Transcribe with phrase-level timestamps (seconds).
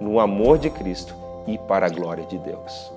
[0.00, 1.14] no amor de Cristo
[1.46, 2.92] e para a glória de Deus.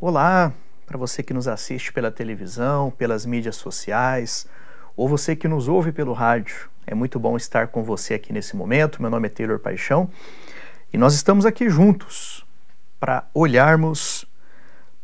[0.00, 0.52] Olá,
[0.86, 4.46] para você que nos assiste pela televisão, pelas mídias sociais,
[4.96, 6.68] ou você que nos ouve pelo rádio.
[6.86, 9.00] É muito bom estar com você aqui nesse momento.
[9.00, 10.10] Meu nome é Taylor Paixão
[10.92, 12.44] e nós estamos aqui juntos
[12.98, 14.24] para olharmos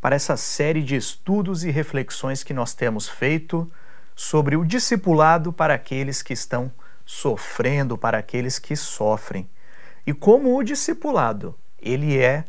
[0.01, 3.71] para essa série de estudos e reflexões que nós temos feito
[4.15, 6.71] sobre o discipulado para aqueles que estão
[7.05, 9.49] sofrendo, para aqueles que sofrem.
[10.05, 12.45] E como o discipulado, ele é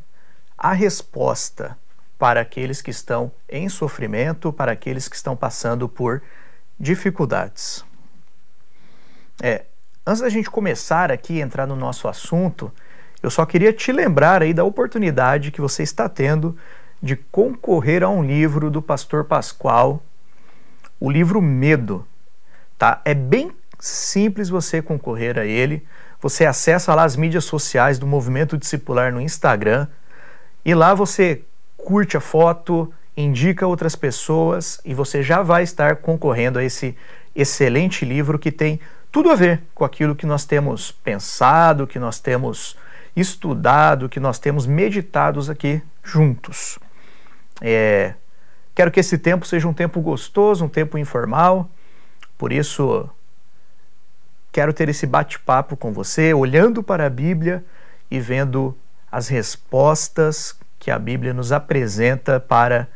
[0.56, 1.76] a resposta
[2.18, 6.22] para aqueles que estão em sofrimento, para aqueles que estão passando por
[6.78, 7.84] dificuldades.
[9.42, 9.64] É,
[10.06, 12.72] antes da gente começar aqui entrar no nosso assunto,
[13.22, 16.56] eu só queria te lembrar aí da oportunidade que você está tendo
[17.02, 20.02] de concorrer a um livro do pastor Pascoal,
[20.98, 22.06] o livro Medo.
[22.78, 23.00] Tá?
[23.04, 25.86] É bem simples você concorrer a ele.
[26.26, 29.86] Você acessa lá as mídias sociais do Movimento Discipular no Instagram
[30.64, 31.42] e lá você
[31.76, 36.96] curte a foto, indica outras pessoas e você já vai estar concorrendo a esse
[37.32, 38.80] excelente livro que tem
[39.12, 42.76] tudo a ver com aquilo que nós temos pensado, que nós temos
[43.14, 46.76] estudado, que nós temos meditados aqui juntos.
[47.60, 48.14] É,
[48.74, 51.70] quero que esse tempo seja um tempo gostoso, um tempo informal,
[52.36, 53.08] por isso
[54.56, 57.62] quero ter esse bate-papo com você, olhando para a Bíblia
[58.10, 58.74] e vendo
[59.12, 62.88] as respostas que a Bíblia nos apresenta para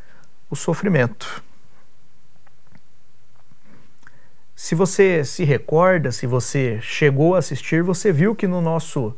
[0.49, 1.43] o sofrimento.
[4.57, 9.15] Se você se recorda, se você chegou a assistir, você viu que no nosso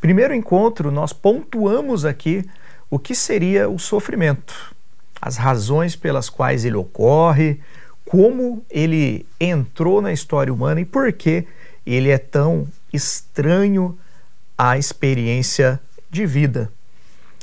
[0.00, 2.44] primeiro encontro nós pontuamos aqui
[2.90, 4.74] o que seria o sofrimento,
[5.22, 7.60] as razões pelas quais ele ocorre,
[8.04, 11.46] como ele entrou na história humana e por que
[11.86, 13.98] ele é tão estranho
[14.56, 15.80] à experiência
[16.10, 16.70] de vida.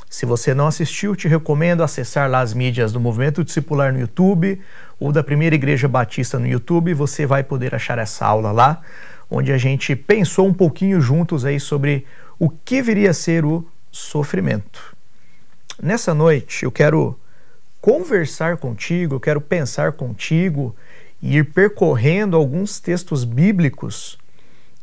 [0.09, 4.61] Se você não assistiu, te recomendo acessar lá as mídias do Movimento Discipular no YouTube
[4.99, 6.93] ou da Primeira Igreja Batista no YouTube.
[6.93, 8.81] Você vai poder achar essa aula lá,
[9.29, 12.05] onde a gente pensou um pouquinho juntos aí sobre
[12.37, 14.95] o que viria a ser o sofrimento.
[15.81, 17.17] Nessa noite eu quero
[17.79, 20.75] conversar contigo, eu quero pensar contigo
[21.21, 24.17] e ir percorrendo alguns textos bíblicos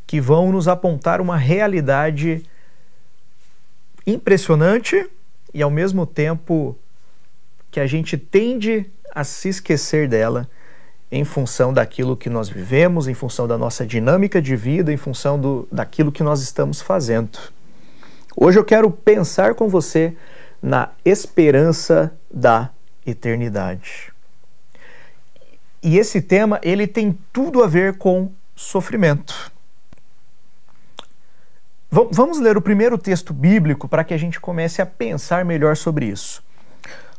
[0.09, 2.41] que vão nos apontar uma realidade
[4.07, 5.07] impressionante
[5.53, 6.75] e ao mesmo tempo
[7.69, 10.49] que a gente tende a se esquecer dela
[11.11, 15.39] em função daquilo que nós vivemos, em função da nossa dinâmica de vida, em função
[15.39, 17.37] do, daquilo que nós estamos fazendo.
[18.35, 20.17] Hoje eu quero pensar com você
[20.59, 22.71] na esperança da
[23.05, 24.11] eternidade.
[25.83, 29.51] E esse tema ele tem tudo a ver com sofrimento.
[31.91, 36.05] Vamos ler o primeiro texto bíblico para que a gente comece a pensar melhor sobre
[36.05, 36.43] isso.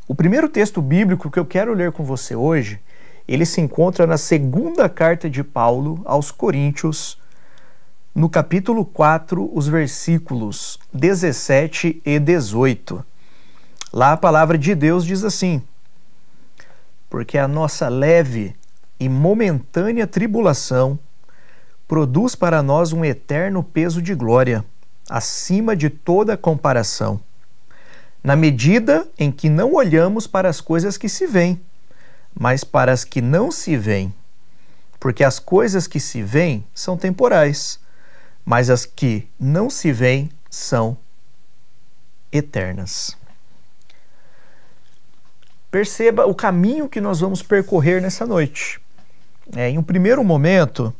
[0.07, 2.79] O primeiro texto bíblico que eu quero ler com você hoje,
[3.27, 7.19] ele se encontra na segunda carta de Paulo aos Coríntios,
[8.15, 13.05] no capítulo 4, os versículos 17 e 18.
[13.91, 15.61] Lá a palavra de Deus diz assim:
[17.09, 18.55] Porque a nossa leve
[18.97, 20.97] e momentânea tribulação
[21.91, 24.63] produz para nós um eterno peso de glória,
[25.09, 27.19] acima de toda comparação,
[28.23, 31.59] na medida em que não olhamos para as coisas que se veem,
[32.33, 34.15] mas para as que não se veem.
[35.01, 37.77] Porque as coisas que se veem são temporais,
[38.45, 40.97] mas as que não se veem são
[42.31, 43.17] eternas.
[45.69, 48.79] Perceba o caminho que nós vamos percorrer nessa noite.
[49.53, 50.95] É, em um primeiro momento,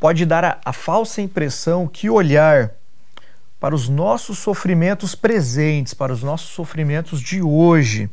[0.00, 2.72] pode dar a, a falsa impressão que olhar
[3.60, 8.08] para os nossos sofrimentos presentes, para os nossos sofrimentos de hoje,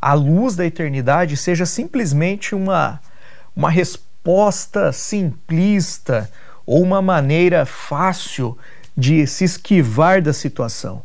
[0.00, 2.98] a luz da eternidade seja simplesmente uma,
[3.54, 6.28] uma resposta simplista
[6.64, 8.56] ou uma maneira fácil
[8.96, 11.02] de se esquivar da situação.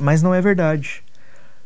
[0.00, 1.02] Mas não é verdade.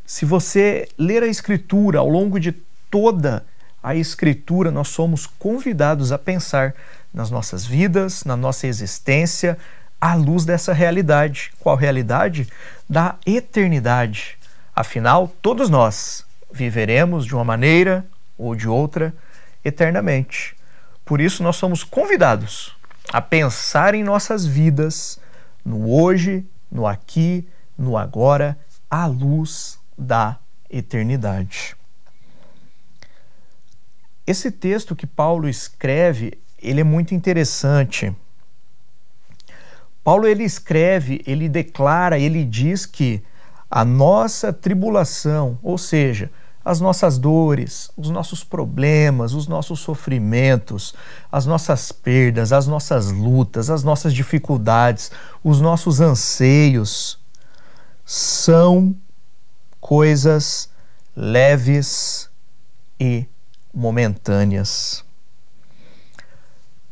[0.07, 2.53] Se você ler a Escritura ao longo de
[2.91, 3.45] toda
[3.83, 6.75] a Escritura, nós somos convidados a pensar
[7.15, 9.57] nas nossas vidas, na nossa existência,
[10.01, 11.53] à luz dessa realidade.
[11.61, 12.49] Qual realidade?
[12.91, 14.37] Da eternidade.
[14.75, 18.05] Afinal, todos nós viveremos de uma maneira
[18.37, 19.15] ou de outra
[19.65, 20.57] eternamente.
[21.05, 22.75] Por isso, nós somos convidados
[23.13, 25.21] a pensar em nossas vidas,
[25.65, 27.47] no hoje, no aqui,
[27.79, 28.59] no agora,
[28.91, 30.37] à luz da
[30.69, 31.77] eternidade.
[34.27, 38.15] Esse texto que Paulo escreve, ele é muito interessante.
[40.03, 43.23] Paulo ele escreve, ele declara, ele diz que
[43.71, 46.31] a nossa tribulação, ou seja,
[46.65, 50.95] as nossas dores, os nossos problemas, os nossos sofrimentos,
[51.31, 55.11] as nossas perdas, as nossas lutas, as nossas dificuldades,
[55.43, 57.19] os nossos anseios
[58.05, 58.97] são
[59.81, 60.71] coisas
[61.15, 62.31] leves
[62.99, 63.27] e
[63.73, 65.05] momentâneas.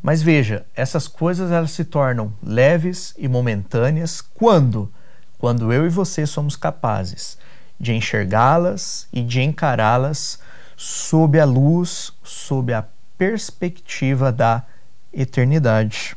[0.03, 4.93] Mas veja, essas coisas elas se tornam leves e momentâneas quando?
[5.39, 7.39] Quando eu e você somos capazes
[7.79, 10.39] de enxergá-las e de encará-las
[10.77, 12.85] sob a luz, sob a
[13.17, 14.65] perspectiva da
[15.13, 16.17] eternidade.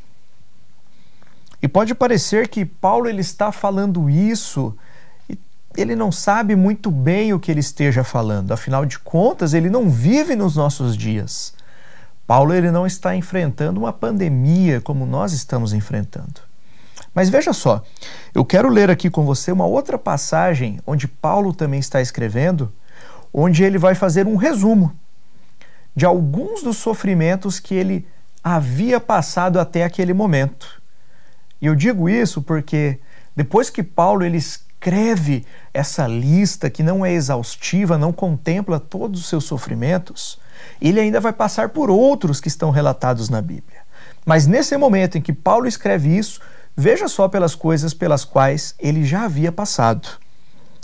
[1.61, 4.75] E pode parecer que Paulo ele está falando isso
[5.29, 5.37] e
[5.75, 8.51] ele não sabe muito bem o que ele esteja falando.
[8.51, 11.53] Afinal de contas, ele não vive nos nossos dias.
[12.27, 16.41] Paulo ele não está enfrentando uma pandemia como nós estamos enfrentando.
[17.13, 17.83] Mas veja só,
[18.33, 22.71] eu quero ler aqui com você uma outra passagem onde Paulo também está escrevendo,
[23.33, 24.93] onde ele vai fazer um resumo
[25.95, 28.07] de alguns dos sofrimentos que ele
[28.43, 30.81] havia passado até aquele momento.
[31.61, 32.99] E eu digo isso porque
[33.35, 39.27] depois que Paulo ele escreve essa lista que não é exaustiva, não contempla todos os
[39.27, 40.37] seus sofrimentos,
[40.81, 43.79] ele ainda vai passar por outros que estão relatados na Bíblia.
[44.25, 46.39] Mas nesse momento em que Paulo escreve isso,
[46.77, 50.09] Veja só pelas coisas pelas quais ele já havia passado.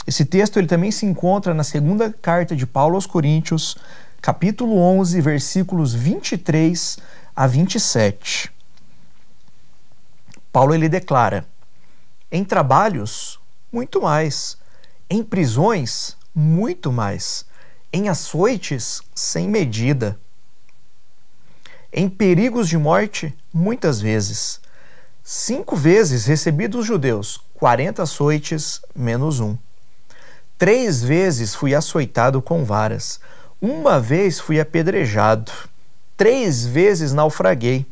[0.07, 3.75] Esse texto ele também se encontra na segunda carta de Paulo aos Coríntios,
[4.21, 6.97] capítulo 11, versículos 23
[7.35, 8.49] a 27.
[10.49, 11.45] Paulo ele declara:
[12.31, 13.37] Em trabalhos,
[13.69, 14.57] muito mais,
[15.09, 17.45] em prisões, muito mais,
[17.93, 20.19] em açoites, sem medida,
[21.93, 24.61] em perigos de morte, muitas vezes
[25.23, 29.55] Cinco vezes recebi dos judeus quarenta açoites menos um.
[30.57, 33.19] Três vezes fui açoitado com varas.
[33.61, 35.51] Uma vez fui apedrejado.
[36.17, 37.85] Três vezes naufraguei.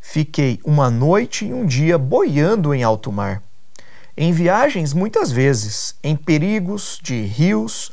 [0.00, 3.40] Fiquei uma noite e um dia boiando em alto mar.
[4.16, 7.92] Em viagens, muitas vezes, em perigos de rios,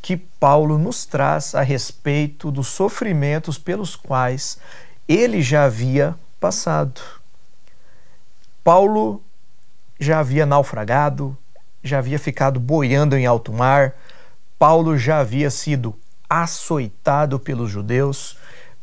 [0.00, 4.58] que Paulo nos traz a respeito dos sofrimentos pelos quais
[5.08, 7.00] ele já havia passado.
[8.62, 9.22] Paulo
[9.98, 11.36] já havia naufragado,
[11.82, 13.94] já havia ficado boiando em alto mar,
[14.58, 15.94] Paulo já havia sido
[16.28, 18.36] açoitado pelos judeus,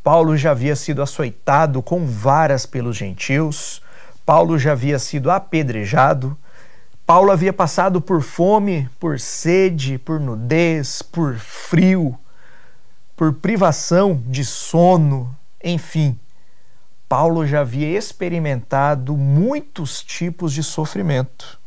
[0.04, 3.82] Paulo já havia sido açoitado com varas pelos gentios,
[4.26, 6.38] Paulo já havia sido apedrejado,
[7.06, 12.18] Paulo havia passado por fome, por sede, por nudez, por frio,
[13.16, 16.20] por privação de sono, enfim.
[17.08, 21.60] Paulo já havia experimentado muitos tipos de sofrimento.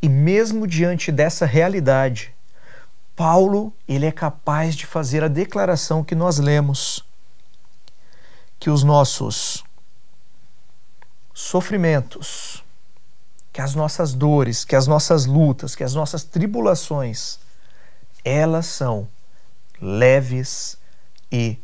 [0.00, 2.34] E mesmo diante dessa realidade,
[3.14, 7.04] Paulo, ele é capaz de fazer a declaração que nós lemos,
[8.58, 9.62] que os nossos
[11.34, 12.64] sofrimentos,
[13.52, 17.38] que as nossas dores, que as nossas lutas, que as nossas tribulações,
[18.24, 19.08] elas são
[19.80, 20.76] leves
[21.32, 21.58] e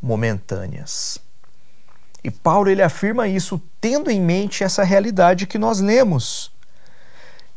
[0.00, 1.18] momentâneas.
[2.22, 6.52] E Paulo ele afirma isso tendo em mente essa realidade que nós lemos.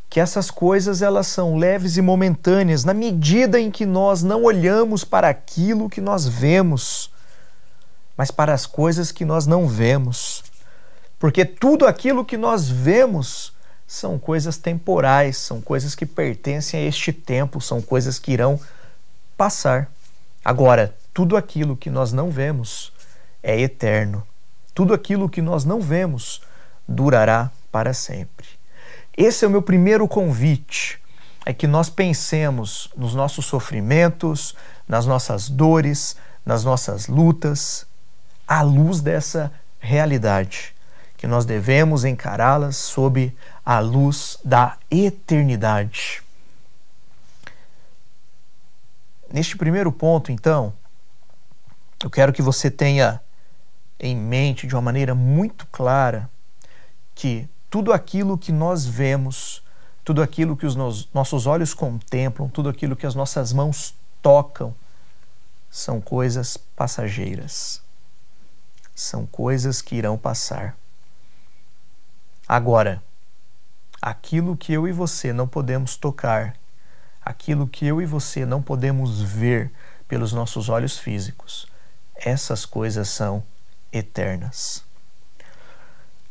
[0.09, 5.03] que essas coisas elas são leves e momentâneas na medida em que nós não olhamos
[5.03, 7.11] para aquilo que nós vemos,
[8.15, 10.41] mas para as coisas que nós não vemos.
[11.19, 13.51] Porque tudo aquilo que nós vemos
[13.95, 18.59] são coisas temporais, são coisas que pertencem a este tempo, são coisas que irão
[19.37, 19.89] passar.
[20.43, 22.91] Agora, tudo aquilo que nós não vemos
[23.41, 24.21] é eterno.
[24.73, 26.41] Tudo aquilo que nós não vemos
[26.85, 28.45] durará para sempre.
[29.15, 30.99] Esse é o meu primeiro convite,
[31.45, 37.85] é que nós pensemos nos nossos sofrimentos, nas nossas dores, nas nossas lutas,
[38.45, 40.75] à luz dessa realidade,
[41.15, 43.33] que nós devemos encará-las sob
[43.65, 46.21] a luz da eternidade.
[49.31, 50.71] Neste primeiro ponto, então,
[52.03, 53.19] eu quero que você tenha
[53.99, 56.29] em mente de uma maneira muito clara
[57.15, 59.63] que tudo aquilo que nós vemos,
[60.03, 60.75] tudo aquilo que os
[61.13, 64.75] nossos olhos contemplam, tudo aquilo que as nossas mãos tocam,
[65.71, 67.81] são coisas passageiras.
[68.93, 70.77] São coisas que irão passar.
[72.47, 73.03] Agora,
[74.01, 76.55] aquilo que eu e você não podemos tocar,
[77.23, 79.71] aquilo que eu e você não podemos ver
[80.07, 81.67] pelos nossos olhos físicos,
[82.15, 83.43] essas coisas são
[83.91, 84.83] eternas.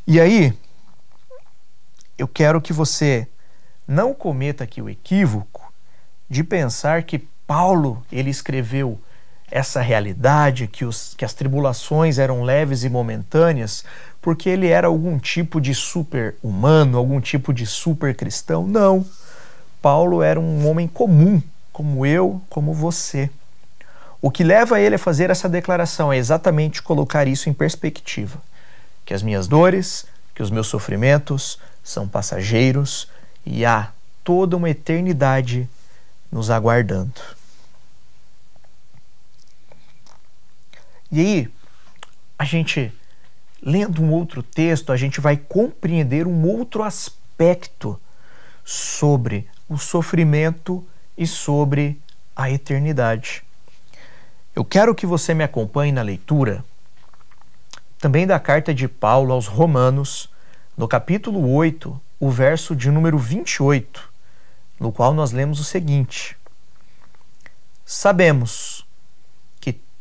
[0.06, 0.56] E aí,
[2.16, 3.28] eu quero que você
[3.86, 5.72] não cometa aqui o equívoco
[6.28, 9.00] de pensar que Paulo ele escreveu
[9.50, 13.84] essa realidade, que, os, que as tribulações eram leves e momentâneas,
[14.20, 18.66] porque ele era algum tipo de super humano, algum tipo de super cristão.
[18.66, 19.04] Não.
[19.82, 23.30] Paulo era um homem comum, como eu, como você.
[24.20, 28.38] O que leva ele a fazer essa declaração é exatamente colocar isso em perspectiva:
[29.04, 33.06] que as minhas dores, que os meus sofrimentos são passageiros
[33.44, 33.90] e há
[34.24, 35.68] toda uma eternidade
[36.32, 37.20] nos aguardando.
[41.14, 41.48] E aí,
[42.36, 42.92] a gente,
[43.62, 48.00] lendo um outro texto, a gente vai compreender um outro aspecto
[48.64, 50.84] sobre o sofrimento
[51.16, 52.02] e sobre
[52.34, 53.44] a eternidade.
[54.56, 56.64] Eu quero que você me acompanhe na leitura
[58.00, 60.28] também da carta de Paulo aos Romanos,
[60.76, 64.10] no capítulo 8, o verso de número 28,
[64.80, 66.36] no qual nós lemos o seguinte:
[67.84, 68.83] Sabemos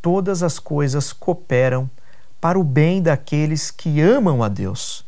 [0.03, 1.89] todas as coisas cooperam
[2.41, 5.05] para o bem daqueles que amam a Deus,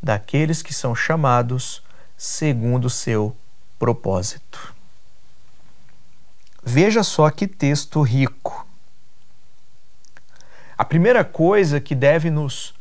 [0.00, 1.82] daqueles que são chamados
[2.14, 3.34] segundo o seu
[3.78, 4.74] propósito.
[6.62, 8.66] Veja só que texto rico.
[10.76, 12.74] A primeira coisa que deve nos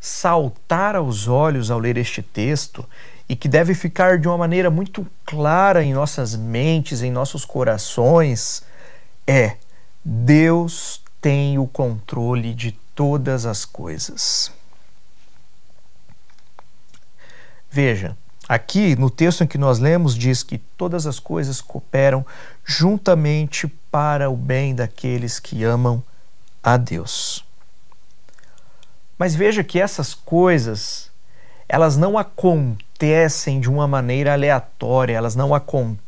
[0.00, 2.84] saltar aos olhos ao ler este texto
[3.28, 8.64] e que deve ficar de uma maneira muito clara em nossas mentes, em nossos corações,
[9.24, 9.56] é:
[10.08, 14.52] Deus tem o controle de todas as coisas.
[17.68, 18.16] Veja,
[18.48, 22.24] Aqui no texto em que nós lemos diz que todas as coisas cooperam
[22.64, 26.00] juntamente para o bem daqueles que amam
[26.62, 27.44] a Deus.
[29.18, 31.10] Mas veja que essas coisas,
[31.68, 35.52] elas não acontecem de uma maneira aleatória, elas não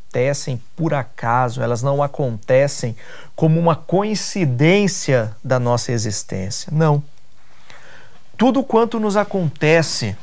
[0.08, 2.96] acontecem por acaso, elas não acontecem
[3.36, 6.72] como uma coincidência da nossa existência.
[6.72, 7.02] Não.
[8.36, 10.16] Tudo quanto nos acontece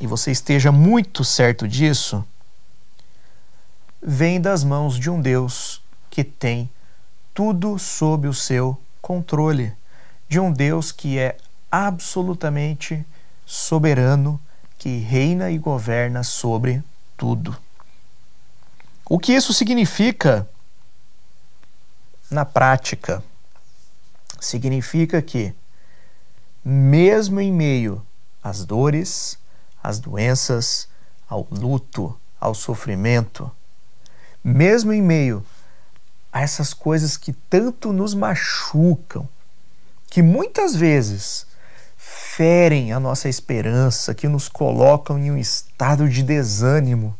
[0.00, 2.24] e você esteja muito certo disso,
[4.00, 6.70] vem das mãos de um Deus que tem
[7.32, 9.72] tudo sob o seu controle,
[10.28, 11.36] de um Deus que é
[11.70, 13.04] absolutamente
[13.44, 14.40] soberano,
[14.78, 16.82] que reina e governa sobre
[17.16, 17.63] tudo.
[19.06, 20.48] O que isso significa
[22.30, 23.22] na prática?
[24.40, 25.54] Significa que,
[26.64, 28.04] mesmo em meio
[28.42, 29.38] às dores,
[29.82, 30.88] às doenças,
[31.28, 33.50] ao luto, ao sofrimento,
[34.42, 35.44] mesmo em meio
[36.32, 39.28] a essas coisas que tanto nos machucam,
[40.08, 41.46] que muitas vezes
[41.96, 47.16] ferem a nossa esperança, que nos colocam em um estado de desânimo,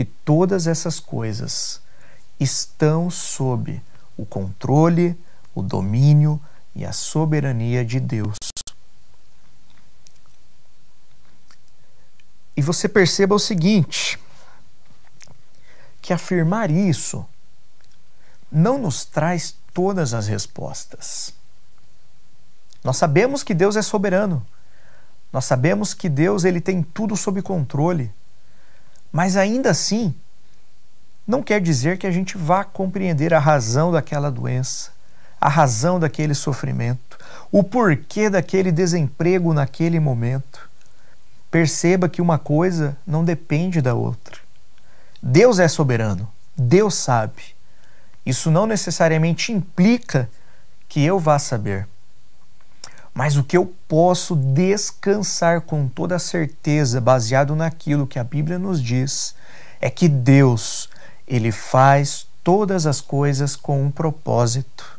[0.00, 1.78] que todas essas coisas
[2.40, 3.82] estão sob
[4.16, 5.14] o controle,
[5.54, 6.40] o domínio
[6.74, 8.38] e a soberania de Deus.
[12.56, 14.18] E você perceba o seguinte:
[16.00, 17.26] que afirmar isso
[18.50, 21.34] não nos traz todas as respostas.
[22.82, 24.46] Nós sabemos que Deus é soberano.
[25.30, 28.10] Nós sabemos que Deus ele tem tudo sob controle.
[29.12, 30.14] Mas ainda assim,
[31.26, 34.90] não quer dizer que a gente vá compreender a razão daquela doença,
[35.40, 37.18] a razão daquele sofrimento,
[37.50, 40.68] o porquê daquele desemprego naquele momento.
[41.50, 44.38] Perceba que uma coisa não depende da outra.
[45.22, 47.54] Deus é soberano, Deus sabe.
[48.24, 50.28] Isso não necessariamente implica
[50.88, 51.86] que eu vá saber.
[53.12, 58.82] Mas o que eu posso descansar com toda certeza, baseado naquilo que a Bíblia nos
[58.82, 59.34] diz,
[59.80, 60.88] é que Deus,
[61.26, 64.98] ele faz todas as coisas com um propósito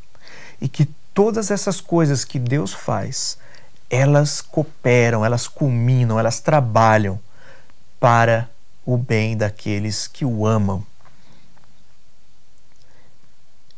[0.59, 3.37] e que todas essas coisas que Deus faz,
[3.89, 7.19] elas cooperam, elas culminam, elas trabalham
[7.99, 8.49] para
[8.85, 10.85] o bem daqueles que o amam.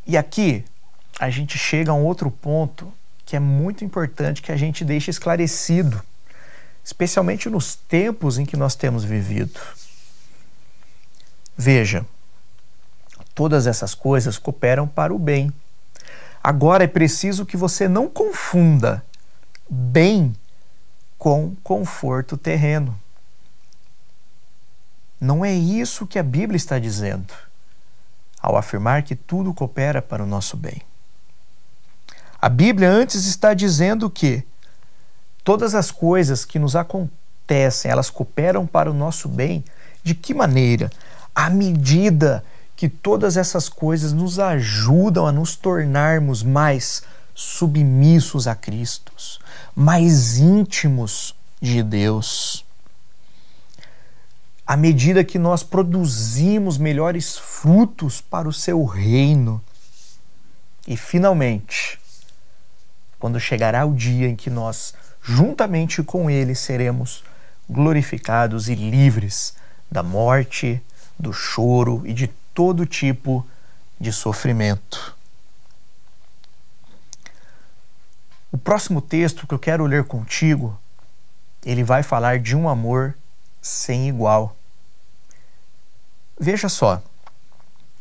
[0.06, 0.64] E aqui
[1.20, 2.92] a gente chega a um outro ponto
[3.26, 6.02] que é muito importante que a gente deixe esclarecido,
[6.84, 9.60] especialmente nos tempos em que nós temos vivido.
[11.58, 12.06] Veja,
[13.34, 15.52] todas essas coisas cooperam para o bem.
[16.44, 19.04] Agora é preciso que você não confunda
[19.70, 20.36] bem
[21.18, 23.00] com conforto terreno.
[25.20, 27.34] Não é isso que a Bíblia está dizendo
[28.42, 30.82] ao afirmar que tudo coopera para o nosso bem.
[32.44, 34.44] A Bíblia antes está dizendo que
[35.46, 39.64] todas as coisas que nos acontecem, elas cooperam para o nosso bem.
[40.04, 40.92] De que maneira?
[41.34, 42.44] À medida
[42.76, 49.14] que todas essas coisas nos ajudam a nos tornarmos mais submissos a Cristo,
[49.74, 52.66] mais íntimos de Deus.
[54.68, 59.62] À medida que nós produzimos melhores frutos para o seu reino.
[60.86, 62.03] E finalmente,
[63.24, 67.24] quando chegará o dia em que nós, juntamente com Ele, seremos
[67.70, 69.54] glorificados e livres
[69.90, 70.84] da morte,
[71.18, 73.48] do choro e de todo tipo
[73.98, 75.16] de sofrimento.
[78.52, 80.78] O próximo texto que eu quero ler contigo,
[81.66, 83.16] ele vai falar de um amor
[83.62, 84.54] sem igual.
[86.38, 87.02] Veja só,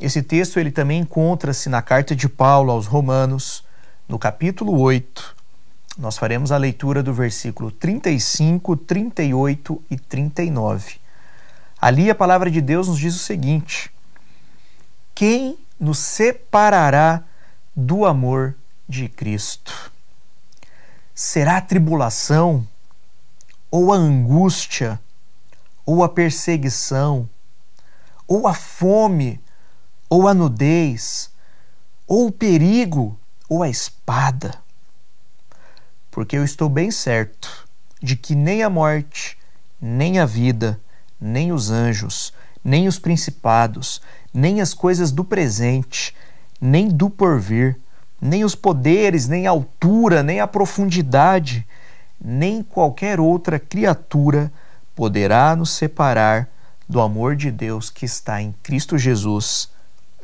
[0.01, 3.63] esse texto ele também encontra-se na carta de Paulo aos Romanos,
[4.09, 5.37] no capítulo 8,
[5.99, 10.97] nós faremos a leitura do versículo 35, 38 e 39.
[11.81, 13.91] Ali a palavra de Deus nos diz o seguinte:
[15.15, 17.23] Quem nos separará
[17.75, 18.55] do amor
[18.89, 19.93] de Cristo?
[21.15, 22.67] Será a tribulação,
[23.71, 25.01] ou a angústia,
[25.85, 27.29] ou a perseguição,
[28.27, 29.41] ou a fome,
[30.09, 31.31] ou a nudez,
[32.07, 33.19] ou o perigo,
[33.53, 34.55] ou a espada.
[36.11, 37.69] Porque eu estou bem certo
[38.03, 39.37] de que nem a morte,
[39.79, 40.81] nem a vida,
[41.21, 42.33] nem os anjos,
[42.65, 44.01] nem os principados,
[44.33, 46.15] nem as coisas do presente,
[46.59, 47.79] nem do porvir,
[48.19, 51.67] nem os poderes, nem a altura, nem a profundidade,
[52.19, 54.51] nem qualquer outra criatura
[54.95, 56.49] poderá nos separar
[56.89, 59.69] do amor de Deus que está em Cristo Jesus,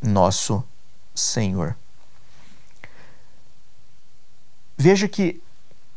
[0.00, 0.64] nosso
[1.14, 1.76] Senhor.
[4.80, 5.42] Veja que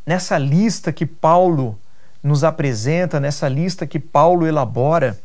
[0.04, 1.78] nessa lista que Paulo
[2.24, 5.20] nos apresenta, nessa lista que Paulo elabora,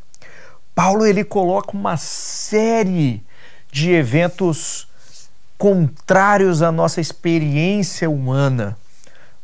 [0.75, 3.25] Paulo ele coloca uma série
[3.73, 4.87] de eventos
[5.57, 8.77] contrários à nossa experiência humana,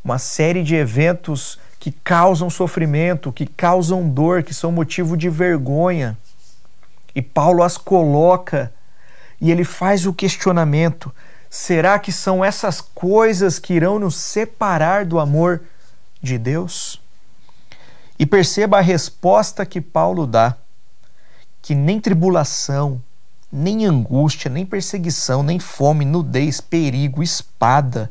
[0.04, 6.18] uma série de eventos que causam sofrimento, que causam dor, que são motivo de vergonha.
[7.14, 8.70] E Paulo as coloca
[9.40, 11.10] e ele faz o questionamento:
[11.54, 15.60] Será que são essas coisas que irão nos separar do amor
[16.18, 16.98] de Deus?
[18.18, 20.56] E perceba a resposta que Paulo dá:
[21.60, 23.02] que nem tribulação,
[23.52, 28.10] nem angústia, nem perseguição, nem fome, nudez, perigo, espada,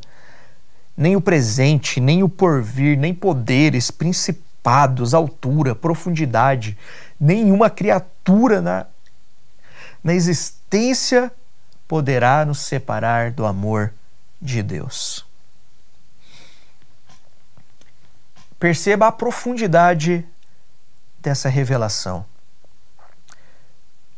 [0.96, 6.78] nem o presente, nem o porvir, nem poderes, principados, altura, profundidade,
[7.18, 8.86] nenhuma criatura na,
[10.04, 11.32] na existência
[11.92, 13.92] poderá nos separar do amor
[14.40, 15.26] de Deus.
[18.58, 20.26] Perceba a profundidade
[21.20, 22.24] dessa revelação.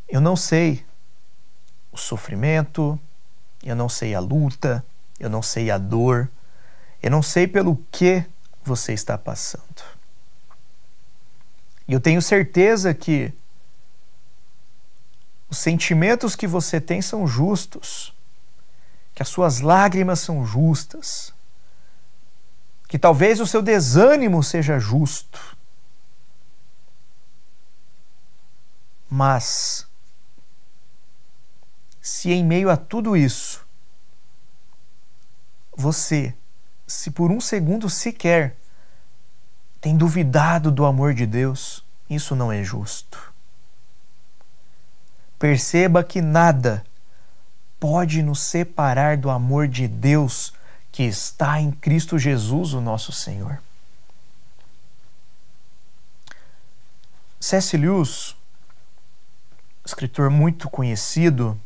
[0.09, 0.87] Eu não sei
[1.91, 2.97] o sofrimento,
[3.61, 4.85] eu não sei a luta,
[5.19, 6.31] eu não sei a dor,
[7.03, 8.25] eu não sei pelo que
[8.63, 9.83] você está passando.
[11.89, 13.33] E eu tenho certeza que
[15.55, 18.12] os sentimentos que você tem são justos,
[19.14, 21.33] que as suas lágrimas são justas,
[22.88, 25.57] que talvez o seu desânimo seja justo.
[29.09, 29.87] Mas,
[32.03, 33.64] se em meio a tudo isso,
[35.77, 36.35] você,
[36.85, 38.57] se por um segundo sequer,
[39.81, 43.34] tem duvidado do amor de Deus, isso não é justo.
[45.44, 46.83] Perceba que nada
[47.78, 50.54] pode nos separar do amor de Deus
[50.90, 53.61] que está em Cristo Jesus, o nosso Senhor.
[57.38, 57.76] C.S.
[59.85, 61.61] Escritor muito conhecido,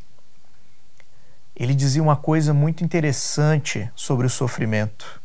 [1.55, 5.21] ele dizia uma coisa muito interessante sobre o sofrimento.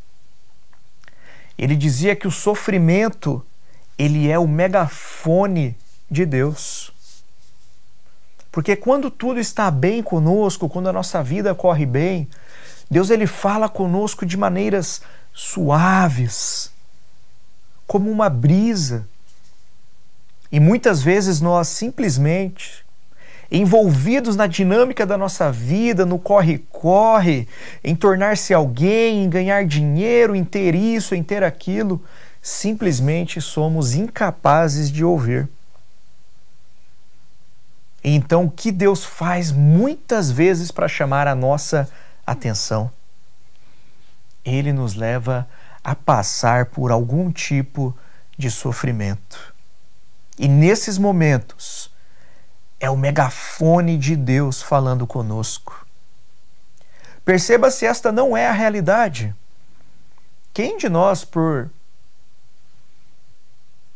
[1.58, 3.44] Ele dizia que o sofrimento
[3.98, 5.76] ele é o megafone
[6.08, 6.93] de Deus.
[8.54, 12.28] Porque quando tudo está bem conosco, quando a nossa vida corre bem,
[12.88, 16.70] Deus ele fala conosco de maneiras suaves,
[17.84, 19.08] como uma brisa.
[20.52, 22.84] E muitas vezes nós simplesmente
[23.50, 27.48] envolvidos na dinâmica da nossa vida, no corre-corre,
[27.82, 32.00] em tornar-se alguém, em ganhar dinheiro, em ter isso, em ter aquilo,
[32.40, 35.48] simplesmente somos incapazes de ouvir.
[38.06, 41.88] Então, o que Deus faz muitas vezes para chamar a nossa
[42.26, 42.90] atenção?
[44.44, 45.48] Ele nos leva
[45.82, 47.96] a passar por algum tipo
[48.36, 49.54] de sofrimento.
[50.38, 51.90] E nesses momentos,
[52.78, 55.86] é o megafone de Deus falando conosco.
[57.24, 59.34] Perceba se esta não é a realidade.
[60.52, 61.70] Quem de nós, por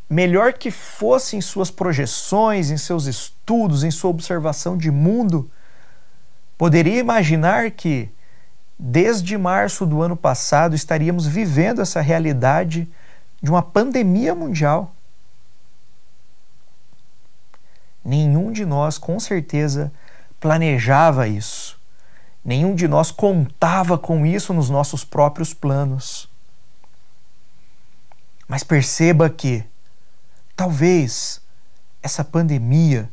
[0.09, 5.51] melhor que fosse em suas projeções, em seus estudos, em sua observação de mundo,
[6.57, 8.09] poderia imaginar que
[8.79, 12.89] desde março do ano passado estaríamos vivendo essa realidade
[13.43, 14.95] de uma pandemia mundial?
[18.05, 19.93] Nenhum de nós, com certeza,
[20.41, 21.79] planejava isso.
[22.45, 26.29] Nenhum de nós contava com isso nos nossos próprios planos.
[28.47, 29.63] Mas perceba que,
[30.59, 31.41] talvez,
[32.03, 33.09] essa pandemia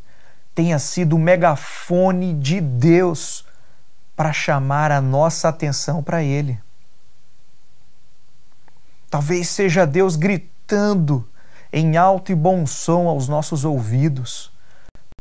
[0.55, 3.45] tenha sido o megafone de Deus
[4.15, 6.59] para chamar a nossa atenção para Ele.
[9.11, 11.29] Talvez seja Deus gritando
[11.71, 14.51] em alto e bom som aos nossos ouvidos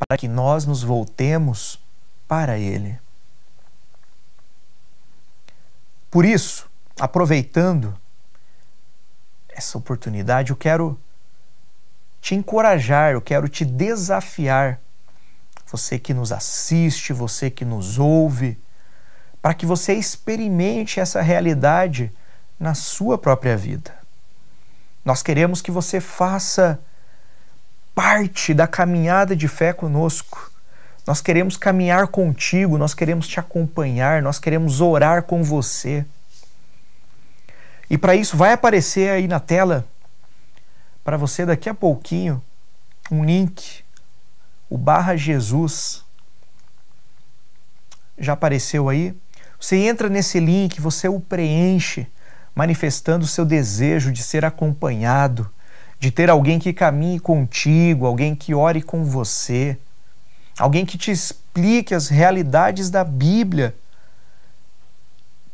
[0.08, 1.78] para que nós nos voltemos
[2.26, 2.98] para Ele.
[6.10, 7.94] Por isso, aproveitando
[9.50, 10.98] essa oportunidade, eu quero
[12.24, 14.80] te encorajar, eu quero te desafiar,
[15.70, 18.58] você que nos assiste, você que nos ouve,
[19.42, 22.10] para que você experimente essa realidade
[22.58, 23.94] na sua própria vida.
[25.04, 26.80] Nós queremos que você faça
[27.94, 30.50] parte da caminhada de fé conosco.
[31.06, 36.06] Nós queremos caminhar contigo, nós queremos te acompanhar, nós queremos orar com você.
[37.90, 39.87] E para isso vai aparecer aí na tela
[41.05, 42.43] para você daqui a pouquinho
[43.11, 43.85] um link,
[44.71, 46.03] o barra Jesus.
[48.19, 49.14] Já apareceu aí?
[49.61, 52.07] Você entra nesse link, você o preenche,
[52.55, 55.51] manifestando o seu desejo de ser acompanhado,
[55.99, 59.79] de ter alguém que caminhe contigo, alguém que ore com você,
[60.59, 63.75] alguém que te explique as realidades da Bíblia.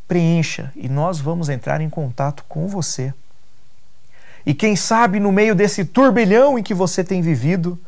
[0.07, 3.15] Preencha e nós vamos entrar em contato com você.
[4.45, 7.79] E quem sabe no meio desse turbilhão em que você tem vivido,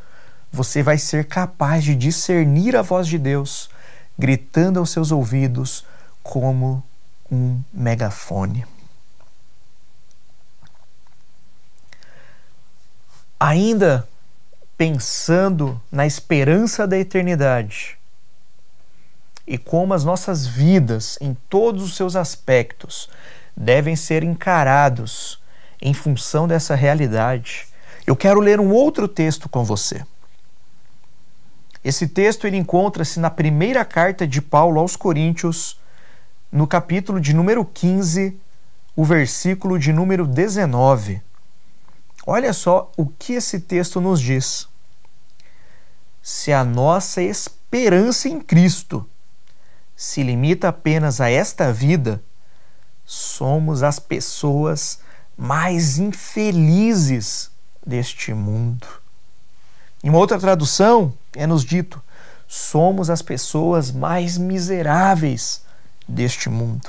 [0.53, 3.71] você vai ser capaz de discernir a voz de Deus
[4.19, 5.85] gritando aos seus ouvidos
[6.23, 6.83] como
[7.31, 8.65] um megafone.
[13.43, 14.09] ainda
[14.79, 17.99] pensando na esperança da eternidade
[19.45, 23.11] e como as nossas vidas, em todos os seus aspectos,
[23.57, 25.42] devem ser encarados
[25.83, 27.67] em função dessa realidade,
[28.07, 30.07] eu quero ler um outro texto com você.
[31.85, 35.77] Esse texto ele encontra-se na primeira carta de Paulo aos Coríntios,
[36.51, 38.39] no capítulo de número 15,
[38.95, 41.21] o versículo de número 19.
[42.25, 44.69] Olha só o que esse texto nos diz.
[46.23, 49.09] Se a nossa esperança em Cristo
[49.97, 52.23] se limita apenas a esta vida,
[53.05, 55.01] somos as pessoas
[55.37, 57.51] mais infelizes
[57.85, 58.87] deste mundo.
[60.03, 62.03] Em uma outra tradução, é nos dito:
[62.47, 65.63] somos as pessoas mais miseráveis
[66.07, 66.89] deste mundo.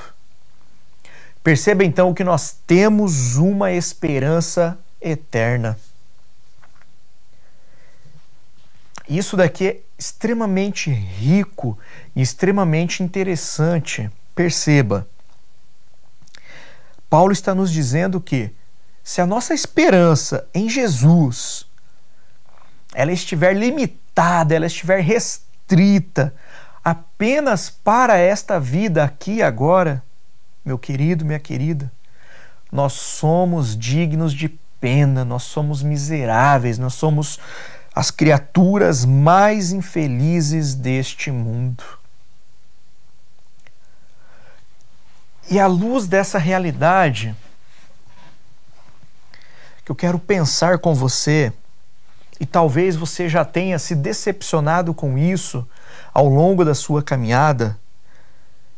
[1.43, 5.77] Perceba então que nós temos uma esperança eterna.
[9.07, 11.77] Isso daqui é extremamente rico
[12.15, 14.09] e extremamente interessante.
[14.33, 15.07] Perceba.
[17.13, 18.49] Paulo está nos dizendo que
[19.03, 21.63] se a nossa esperança em Jesus
[22.91, 26.33] ela estiver limitada, ela estiver restrita
[26.83, 30.03] apenas para esta vida aqui e agora,
[30.65, 31.91] meu querido, minha querida,
[32.71, 34.49] nós somos dignos de
[34.81, 37.39] pena, nós somos miseráveis, nós somos
[37.93, 41.83] as criaturas mais infelizes deste mundo.
[45.49, 47.35] E à luz dessa realidade,
[49.83, 51.51] que eu quero pensar com você,
[52.39, 55.67] e talvez você já tenha se decepcionado com isso
[56.13, 57.77] ao longo da sua caminhada,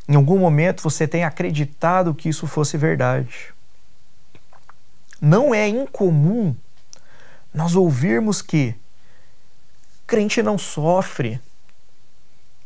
[0.08, 3.54] em algum momento você tenha acreditado que isso fosse verdade.
[5.21, 6.56] Não é incomum
[7.54, 8.75] nós ouvirmos que
[10.06, 11.39] crente não sofre,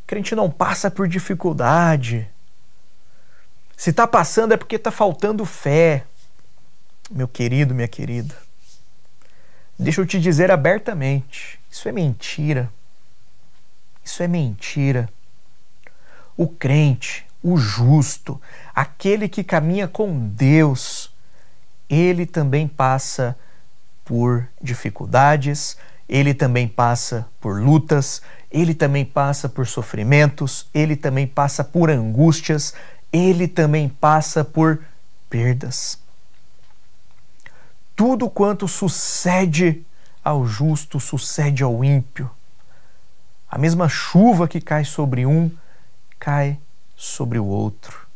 [0.06, 2.30] crente não passa por dificuldade.
[3.80, 6.04] Se está passando é porque está faltando fé.
[7.10, 8.36] Meu querido, minha querida,
[9.80, 12.70] deixa eu te dizer abertamente: isso é mentira.
[14.04, 15.10] Isso é mentira.
[16.36, 18.40] O crente, o justo,
[18.76, 21.10] aquele que caminha com Deus,
[21.90, 23.34] ele também passa
[24.04, 25.78] por dificuldades,
[26.10, 32.74] ele também passa por lutas, ele também passa por sofrimentos, ele também passa por angústias,
[33.12, 34.84] ele também passa por
[35.30, 36.00] perdas.
[37.96, 39.84] Tudo quanto sucede
[40.24, 42.30] ao justo sucede ao ímpio.
[43.50, 45.52] A mesma chuva que cai sobre um,
[46.20, 46.60] cai
[46.96, 48.08] sobre o outro.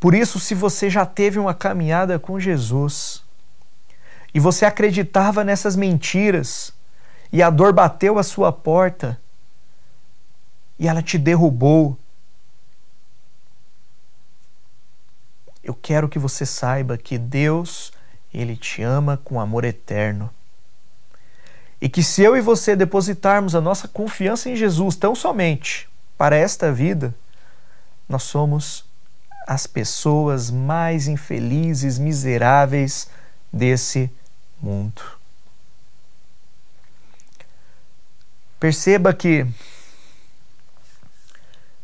[0.00, 3.22] Por isso, se você já teve uma caminhada com Jesus
[4.34, 6.72] e você acreditava nessas mentiras
[7.32, 9.20] e a dor bateu à sua porta
[10.78, 11.96] e ela te derrubou,
[15.62, 17.92] eu quero que você saiba que Deus,
[18.32, 20.30] ele te ama com amor eterno.
[21.80, 26.36] E que se eu e você depositarmos a nossa confiança em Jesus tão somente para
[26.36, 27.14] esta vida,
[28.08, 28.84] nós somos
[29.46, 33.08] as pessoas mais infelizes, miseráveis
[33.52, 34.10] desse
[34.60, 35.02] mundo.
[38.60, 39.44] Perceba que,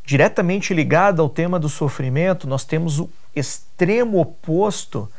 [0.05, 5.11] diretamente ligado ao tema do sofrimento, nós temos o extremo oposto,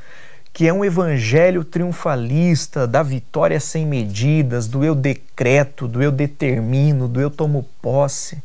[0.51, 7.08] que é um evangelho triunfalista, da vitória sem medidas, do eu decreto, do eu determino,
[7.08, 8.41] do eu tomo posse.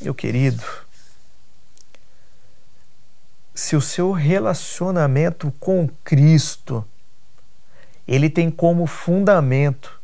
[0.00, 0.62] Meu querido,
[3.54, 6.84] se o seu relacionamento com Cristo
[8.10, 10.00] ele tem como fundamento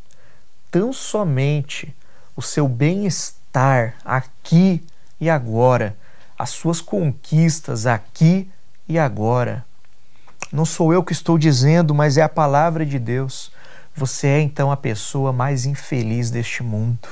[0.70, 1.92] tão somente
[2.36, 4.84] o seu bem-estar aqui
[5.20, 5.96] e agora,
[6.38, 8.50] as suas conquistas aqui
[8.88, 9.64] e agora.
[10.52, 13.50] Não sou eu que estou dizendo, mas é a palavra de Deus.
[13.94, 17.08] Você é então a pessoa mais infeliz deste mundo.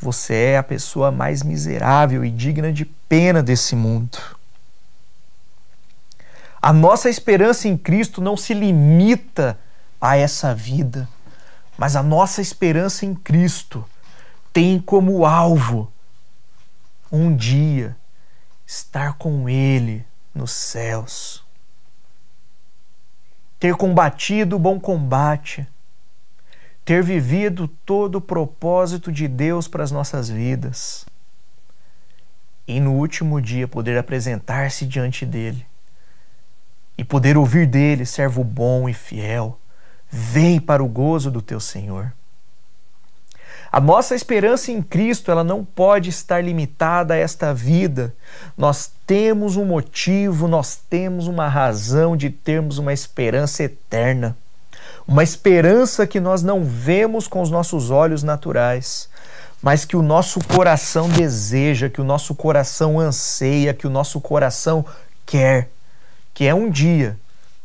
[0.00, 4.18] Você é a pessoa mais miserável e digna de pena desse mundo.
[6.60, 9.58] A nossa esperança em Cristo não se limita
[10.00, 11.08] a essa vida,
[11.76, 13.84] mas a nossa esperança em Cristo
[14.52, 15.92] tem como alvo
[17.10, 17.96] um dia
[18.72, 20.04] estar com Ele
[20.34, 21.44] nos céus.
[23.60, 25.68] Ter combatido o bom combate,
[26.84, 31.04] ter vivido todo o propósito de Deus para as nossas vidas
[32.66, 35.66] e no último dia poder apresentar-se diante dele
[36.96, 39.60] e poder ouvir dele, servo bom e fiel,
[40.10, 42.12] vem para o gozo do teu Senhor.
[43.72, 48.14] A nossa esperança em Cristo, ela não pode estar limitada a esta vida.
[48.56, 54.36] Nós temos um motivo, nós temos uma razão de termos uma esperança eterna.
[55.08, 59.08] Uma esperança que nós não vemos com os nossos olhos naturais,
[59.62, 64.84] mas que o nosso coração deseja, que o nosso coração anseia, que o nosso coração
[65.24, 65.70] quer
[66.34, 67.18] que é um dia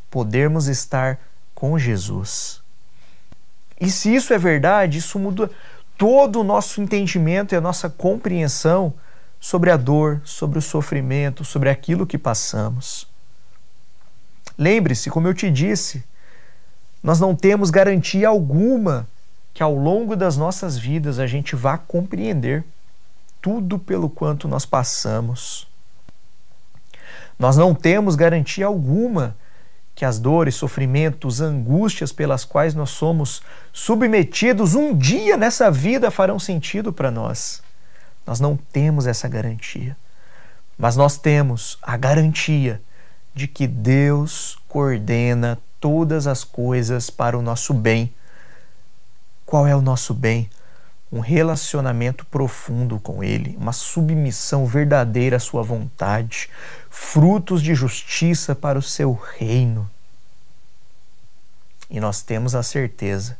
[0.10, 1.20] podermos estar
[1.54, 2.62] com Jesus.
[3.80, 5.50] E se isso é verdade, isso muda
[5.98, 8.94] todo o nosso entendimento e a nossa compreensão
[9.40, 13.08] sobre a dor, sobre o sofrimento, sobre aquilo que passamos.
[14.58, 16.04] Lembre-se, como eu te disse,
[17.02, 19.08] nós não temos garantia alguma
[19.54, 22.64] que ao longo das nossas vidas a gente vá compreender
[23.42, 25.68] tudo pelo quanto nós passamos.
[27.40, 29.36] Nós não temos garantia alguma
[29.98, 33.42] que as dores, sofrimentos, angústias pelas quais nós somos
[33.74, 37.64] submetidos um dia nessa vida farão sentido para nós.
[38.24, 39.98] Nós não temos essa garantia.
[40.78, 42.80] Mas nós temos a garantia
[43.34, 48.14] de que Deus coordena todas as coisas para o nosso bem.
[49.48, 50.48] Qual é o nosso bem?
[51.12, 56.50] Um relacionamento profundo com Ele, uma submissão verdadeira à Sua vontade,
[56.89, 59.89] frutos de justiça para o seu reino.
[61.89, 63.38] E nós temos a certeza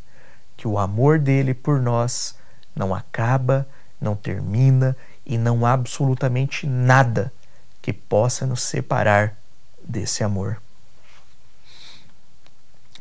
[0.56, 2.36] que o amor dele por nós
[2.76, 3.68] não acaba,
[4.00, 7.34] não termina e não há absolutamente nada
[7.82, 9.36] que possa nos separar
[9.84, 10.62] desse amor.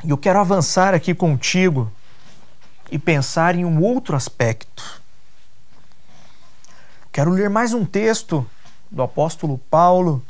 [0.04, 1.90] E eu quero avançar aqui contigo
[2.90, 5.00] e pensar em um outro aspecto.
[7.12, 8.48] Quero ler mais um texto
[8.90, 10.22] do apóstolo Paulo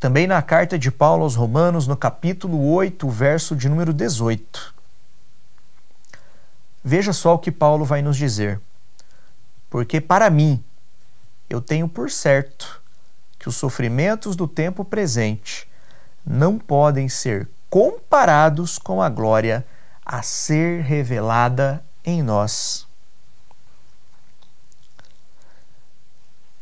[0.00, 4.74] também na carta de Paulo aos Romanos, no capítulo 8, verso de número 18.
[6.82, 8.60] Veja só o que Paulo vai nos dizer.
[9.70, 10.62] Porque para mim,
[11.48, 12.82] eu tenho por certo
[13.38, 15.66] que os sofrimentos do tempo presente
[16.24, 19.64] não podem ser comparados com a glória
[20.04, 22.86] a ser revelada em nós.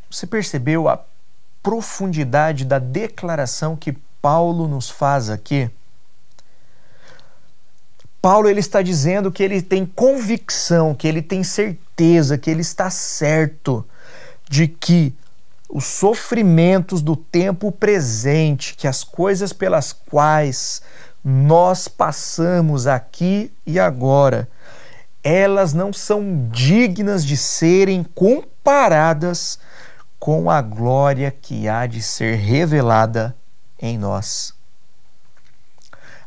[0.09, 1.03] Você percebeu a
[1.61, 5.69] profundidade da declaração que Paulo nos faz aqui.
[8.21, 12.89] Paulo ele está dizendo que ele tem convicção, que ele tem certeza, que ele está
[12.89, 13.85] certo
[14.49, 15.13] de que
[15.67, 20.81] os sofrimentos do tempo presente, que as coisas pelas quais
[21.23, 24.49] nós passamos aqui e agora,
[25.23, 29.57] elas não são dignas de serem comparadas
[30.19, 33.35] com a glória que há de ser revelada
[33.79, 34.53] em nós.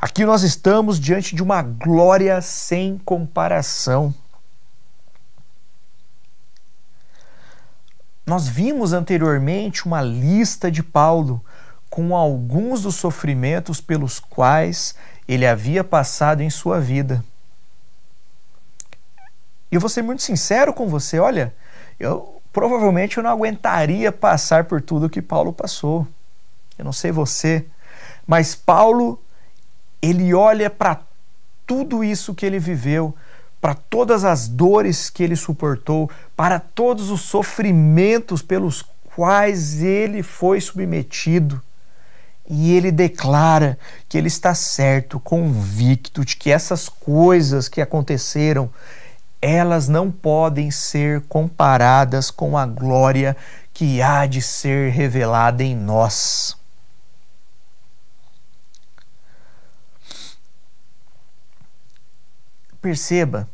[0.01, 4.15] Aqui nós estamos diante de uma glória sem comparação.
[8.27, 11.45] Nós vimos anteriormente uma lista de Paulo
[11.97, 14.95] com alguns dos sofrimentos pelos quais
[15.27, 17.25] ele havia passado em sua vida.
[19.73, 21.55] E eu vou ser muito sincero com você, olha,
[21.99, 26.07] eu provavelmente eu não aguentaria passar por tudo que Paulo passou.
[26.79, 27.65] Eu não sei você,
[28.27, 29.19] mas Paulo
[30.03, 31.01] ele olha para
[31.67, 33.15] tudo isso que ele viveu,
[33.59, 40.61] para todas as dores que ele suportou, para todos os sofrimentos pelos quais ele foi
[40.61, 41.63] submetido.
[42.49, 43.79] E ele declara
[44.09, 48.71] que ele está certo, convicto de que essas coisas que aconteceram,
[49.43, 53.37] elas não podem ser comparadas com a glória
[53.75, 56.57] que há de ser revelada em nós.
[62.81, 63.49] Perceba,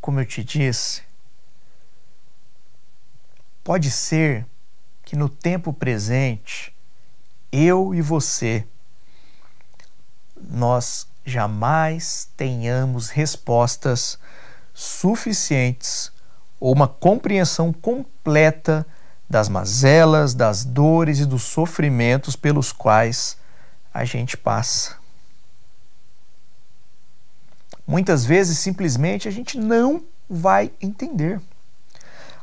[0.00, 1.02] como eu te disse,
[3.62, 4.44] pode ser
[5.04, 6.74] que no tempo presente,
[7.50, 8.64] eu e você,
[10.36, 14.18] nós jamais tenhamos respostas
[14.72, 16.10] suficientes
[16.60, 18.86] ou uma compreensão completa
[19.28, 23.36] das mazelas, das dores e dos sofrimentos pelos quais
[23.92, 24.96] a gente passa.
[27.86, 31.40] Muitas vezes simplesmente a gente não vai entender.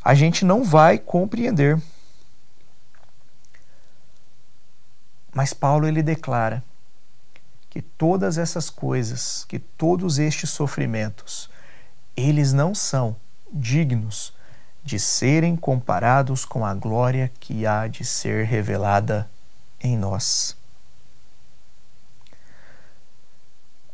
[0.03, 1.79] A gente não vai compreender.
[5.35, 6.63] Mas Paulo ele declara
[7.69, 11.49] que todas essas coisas, que todos estes sofrimentos,
[12.15, 13.17] eles não são
[13.51, 14.33] dignos
[14.81, 19.29] de serem comparados com a glória que há de ser revelada
[19.81, 20.55] em nós.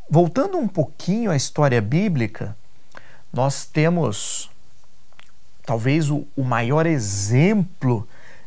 [0.08, 2.56] Voltando um pouquinho à história bíblica,
[3.32, 4.48] nós temos
[5.66, 8.06] talvez o, o maior exemplo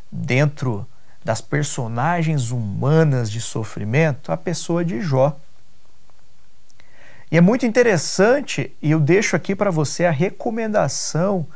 [0.09, 0.87] dentro
[1.25, 5.35] das personagens humanas de sofrimento a pessoa de Jó.
[7.31, 11.47] E é muito interessante, e eu deixo aqui para você a recomendação,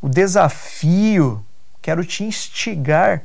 [0.00, 1.44] o desafio,
[1.82, 3.22] quero te instigar.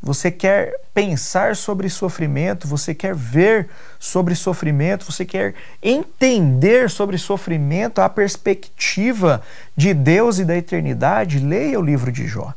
[0.00, 3.68] Você quer pensar sobre sofrimento, você quer ver
[4.00, 9.42] sobre sofrimento, você quer entender sobre sofrimento a perspectiva
[9.76, 12.54] de Deus e da eternidade, leia o livro de Jó.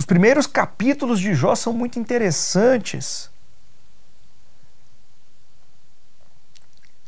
[0.00, 3.30] Os primeiros capítulos de Jó são muito interessantes.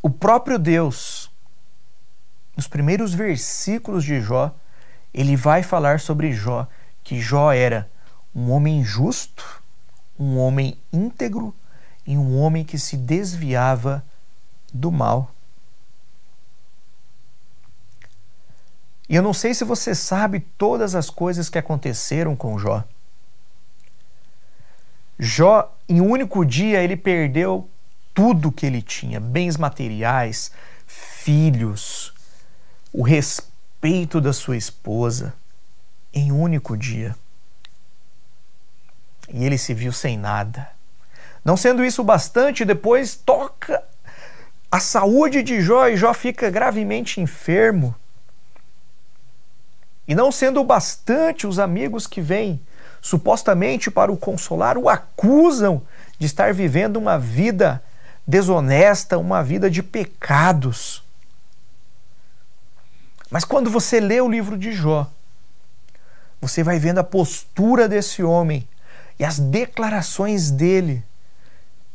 [0.03, 1.31] O próprio Deus,
[2.55, 4.55] nos primeiros versículos de Jó,
[5.15, 6.69] ele vai falar sobre Jó,
[7.03, 7.91] que Jó era
[8.35, 9.63] um homem justo,
[10.19, 11.55] um homem íntegro
[12.07, 14.05] em um homem que se desviava
[14.71, 15.32] do mal.
[19.13, 22.83] E eu não sei se você sabe todas as coisas que aconteceram com Jó.
[25.19, 27.69] Jó, em um único dia, ele perdeu
[28.15, 30.51] tudo que ele tinha: bens materiais,
[30.87, 32.15] filhos,
[32.91, 35.35] o respeito da sua esposa,
[36.11, 37.15] em um único dia.
[39.29, 40.71] E ele se viu sem nada.
[41.45, 43.85] Não sendo isso bastante, depois toca
[44.71, 47.95] a saúde de Jó e Jó fica gravemente enfermo.
[50.07, 52.61] E não sendo bastante, os amigos que vêm
[53.01, 55.83] supostamente para o consolar o acusam
[56.19, 57.83] de estar vivendo uma vida
[58.27, 61.03] desonesta, uma vida de pecados.
[63.31, 65.11] Mas quando você lê o livro de Jó,
[66.41, 68.69] você vai vendo a postura desse homem
[69.19, 71.05] e as declarações dele,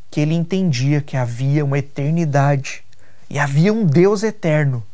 [0.09, 2.83] que ele entendia que havia uma eternidade
[3.29, 4.85] e havia um Deus eterno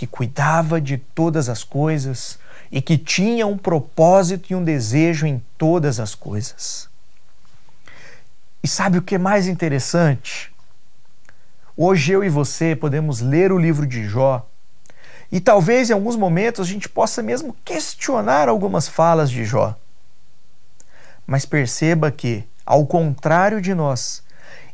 [0.00, 2.38] que cuidava de todas as coisas
[2.72, 6.88] e que tinha um propósito e um desejo em todas as coisas.
[8.62, 10.50] E sabe o que é mais interessante?
[11.76, 14.48] Hoje eu e você podemos ler o livro de Jó
[15.30, 19.76] e talvez em alguns momentos a gente possa mesmo questionar algumas falas de Jó.
[21.26, 24.22] Mas perceba que, ao contrário de nós,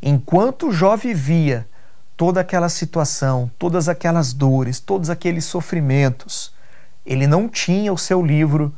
[0.01, 1.67] enquanto Jó vivia
[2.17, 6.53] toda aquela situação, todas aquelas dores, todos aqueles sofrimentos,
[7.05, 8.75] ele não tinha o seu livro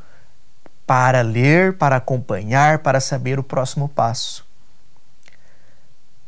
[0.87, 4.47] para ler, para acompanhar, para saber o próximo passo.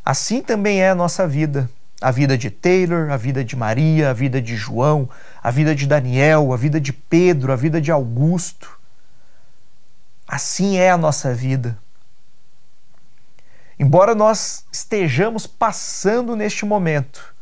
[0.05, 1.69] Assim também é a nossa vida.
[2.01, 5.09] A vida de Taylor, a vida de Maria, a vida de João,
[5.43, 8.79] a vida de Daniel, a vida de Pedro, a vida de Augusto.
[10.27, 11.77] Assim é a nossa vida.
[13.81, 17.35] Embora nós estejamos passando neste momento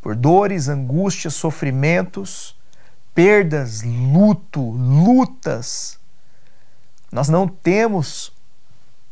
[0.00, 2.56] por dores, angústias, sofrimentos,
[3.14, 6.00] perdas, luto, lutas.
[7.12, 8.32] Nós não temos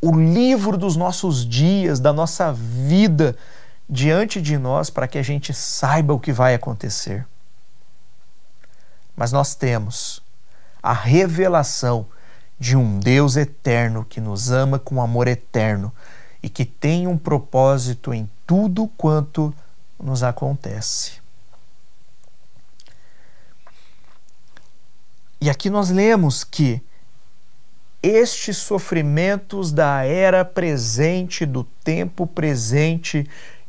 [0.00, 3.36] o livro dos nossos dias, da nossa vida
[3.86, 7.26] diante de nós para que a gente saiba o que vai acontecer.
[9.14, 10.22] Mas nós temos
[10.82, 12.06] a revelação
[12.58, 15.92] de um Deus eterno que nos ama com amor eterno
[16.43, 19.55] e que tem um propósito em tudo quanto
[20.03, 21.22] nos acontece.
[25.40, 26.82] E aqui nós lemos que
[28.03, 33.28] estes sofrimentos da era presente, do tempo presente,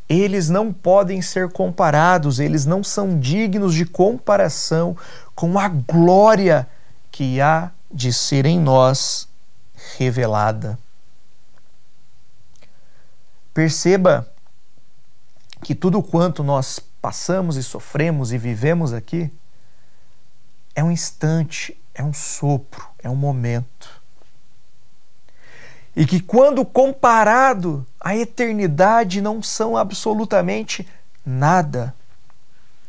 [0.09, 4.97] eles não podem ser comparados, eles não são dignos de comparação
[5.35, 6.67] com a glória
[7.11, 9.27] que há de ser em nós
[9.97, 10.77] revelada.
[13.53, 14.27] Perceba
[15.61, 19.31] que tudo quanto nós passamos e sofremos e vivemos aqui
[20.75, 24.01] é um instante, é um sopro, é um momento.
[25.95, 30.87] E que quando comparado à eternidade não são absolutamente
[31.25, 31.93] nada.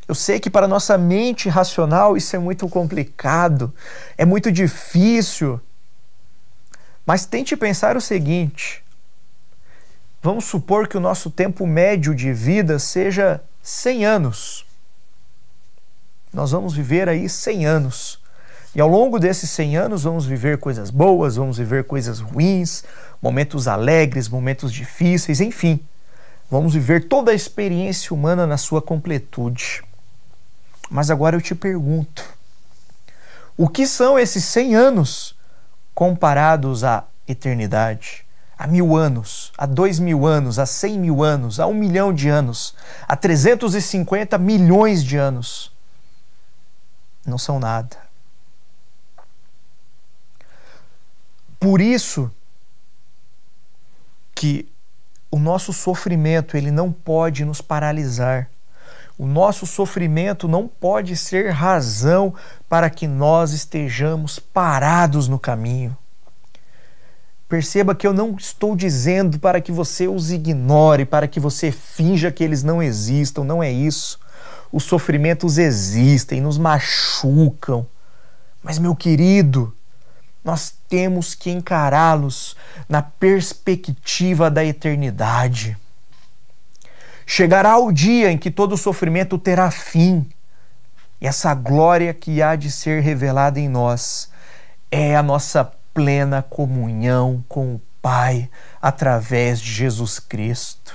[0.06, 3.74] Eu sei que para nossa mente racional isso é muito complicado,
[4.16, 5.60] é muito difícil.
[7.04, 8.83] Mas tente pensar o seguinte:
[10.24, 14.66] vamos supor que o nosso tempo médio de vida seja 100 anos
[16.34, 18.18] nós vamos viver aí 100 anos.
[18.74, 22.82] E ao longo desses 100 anos vamos viver coisas boas, vamos viver coisas ruins,
[23.22, 25.78] momentos alegres, momentos difíceis, enfim.
[26.50, 29.82] Vamos viver toda a experiência humana na sua completude.
[30.90, 32.24] Mas agora eu te pergunto:
[33.56, 35.36] o que são esses 100 anos
[35.94, 38.23] comparados à eternidade?
[38.56, 42.28] A mil anos, a dois mil anos, a cem mil anos, a um milhão de
[42.28, 42.74] anos,
[43.06, 45.74] a 350 milhões de anos
[47.26, 47.96] não são nada.
[51.58, 52.30] Por isso
[54.34, 54.68] que
[55.30, 58.50] o nosso sofrimento ele não pode nos paralisar.
[59.16, 62.34] O nosso sofrimento não pode ser razão
[62.68, 65.96] para que nós estejamos parados no caminho.
[67.48, 72.32] Perceba que eu não estou dizendo para que você os ignore, para que você finja
[72.32, 74.18] que eles não existam, não é isso.
[74.72, 77.86] Os sofrimentos existem, nos machucam.
[78.62, 79.74] Mas, meu querido,
[80.42, 82.56] nós temos que encará-los
[82.88, 85.76] na perspectiva da eternidade.
[87.26, 90.28] Chegará o dia em que todo sofrimento terá fim,
[91.20, 94.30] e essa glória que há de ser revelada em nós
[94.90, 98.50] é a nossa plena comunhão com o Pai
[98.82, 100.94] através de Jesus Cristo.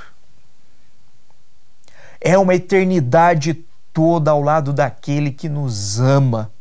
[2.21, 6.51] É uma eternidade toda ao lado daquele que nos ama,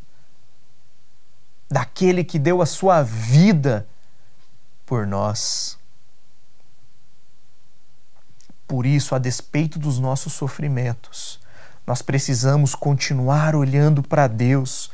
[1.68, 3.86] daquele que deu a sua vida
[4.86, 5.76] por nós.
[8.66, 11.41] Por isso, a despeito dos nossos sofrimentos,
[11.86, 14.91] nós precisamos continuar olhando para Deus,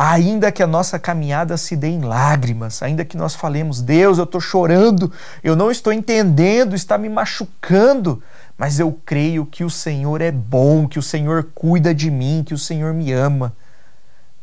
[0.00, 4.22] ainda que a nossa caminhada se dê em lágrimas, ainda que nós falemos, Deus, eu
[4.22, 8.22] estou chorando, eu não estou entendendo, está me machucando,
[8.56, 12.54] mas eu creio que o Senhor é bom, que o Senhor cuida de mim, que
[12.54, 13.52] o Senhor me ama.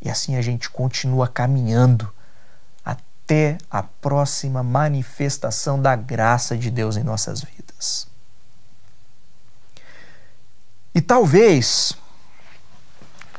[0.01, 2.11] E assim a gente continua caminhando
[2.83, 8.07] até a próxima manifestação da graça de Deus em nossas vidas.
[10.93, 11.95] E talvez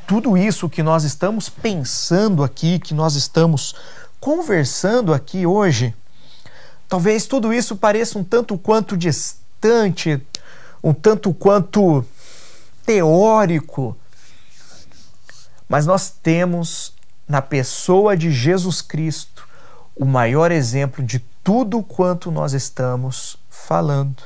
[0.06, 3.74] tudo isso que nós estamos pensando aqui, que nós estamos
[4.20, 5.94] conversando aqui hoje,
[6.88, 10.22] talvez tudo isso pareça um tanto quanto distante,
[10.82, 12.04] um tanto quanto
[12.84, 13.96] teórico,
[15.68, 16.94] mas nós temos
[17.28, 19.46] na pessoa de Jesus Cristo
[19.96, 24.22] o maior exemplo de tudo quanto nós estamos falando.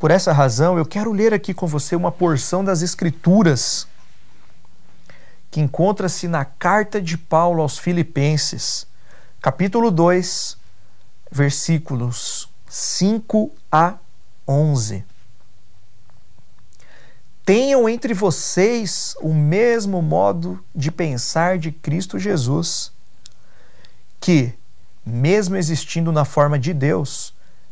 [0.00, 3.86] Por essa razão, eu quero ler aqui com você uma porção das Escrituras
[5.50, 8.86] que encontra-se na carta de Paulo aos Filipenses,
[9.42, 10.56] capítulo 2,
[11.30, 13.98] versículos 5 a
[14.48, 15.04] 11.
[17.44, 22.90] Tenham entre vocês o mesmo modo de pensar de Cristo Jesus,
[24.18, 24.54] que,
[25.04, 27.34] mesmo existindo na forma de Deus,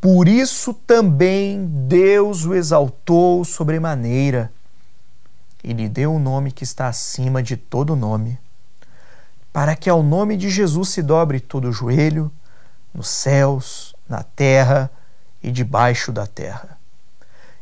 [0.00, 4.52] por isso também Deus o exaltou sobremaneira
[5.64, 8.38] e lhe deu o um nome que está acima de todo nome,
[9.52, 12.30] para que ao nome de Jesus se dobre todo o joelho,
[12.94, 14.90] nos céus, na terra
[15.42, 16.78] e debaixo da terra.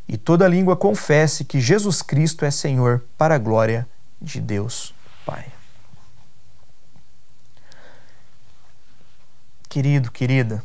[0.07, 3.89] E toda língua confesse que Jesus Cristo é Senhor, para a glória
[4.21, 5.47] de Deus Pai.
[9.69, 10.63] Querido, querida,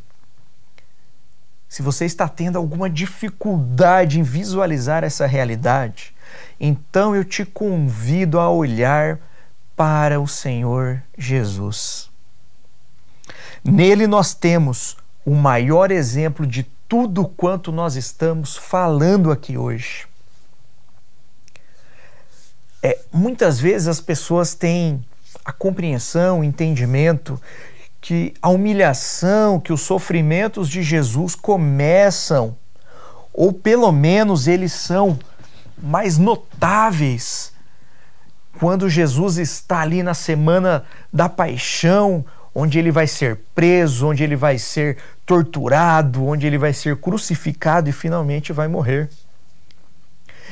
[1.70, 6.16] se você está tendo alguma dificuldade em visualizar essa realidade,
[6.60, 9.20] então eu te convido a olhar
[9.76, 12.10] para o Senhor Jesus.
[13.64, 20.08] Nele nós temos o maior exemplo de tudo quanto nós estamos falando aqui hoje.
[22.82, 25.06] É, muitas vezes as pessoas têm
[25.46, 27.40] a compreensão, o entendimento
[28.02, 32.56] que a humilhação, que os sofrimentos de Jesus começam,
[33.34, 35.20] ou pelo menos eles são
[35.78, 37.54] mais notáveis,
[38.60, 44.36] quando Jesus está ali na semana da paixão, onde ele vai ser preso, onde ele
[44.36, 49.10] vai ser torturado, onde ele vai ser crucificado e finalmente vai morrer.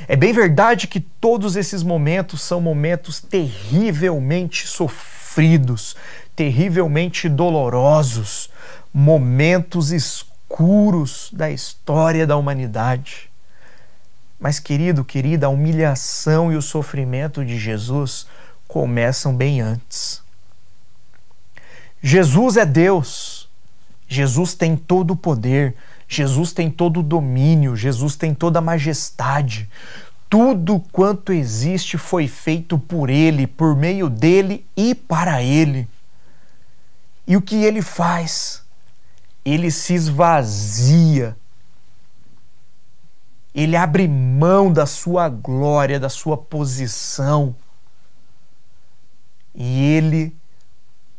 [0.08, 5.96] É bem verdade que todos esses momentos são momentos terrivelmente sofridos,
[6.38, 8.48] terrivelmente dolorosos,
[8.94, 13.28] momentos escuros da história da humanidade.
[14.40, 18.28] Mas, querido, querida, a humilhação e o sofrimento de Jesus
[18.68, 20.22] começam bem antes.
[22.04, 23.50] Jesus é Deus.
[24.08, 25.76] Jesus tem todo o poder.
[26.08, 27.76] Jesus tem todo o domínio.
[27.76, 29.68] Jesus tem toda a majestade.
[30.30, 35.88] Tudo quanto existe foi feito por Ele, por meio dele e para Ele.
[37.28, 38.64] E o que ele faz?
[39.44, 41.36] Ele se esvazia.
[43.54, 47.54] Ele abre mão da sua glória, da sua posição.
[49.54, 50.34] E ele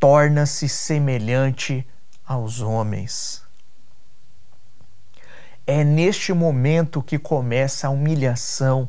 [0.01, 1.87] torna-se semelhante
[2.25, 3.43] aos homens.
[5.67, 8.89] É neste momento que começa a humilhação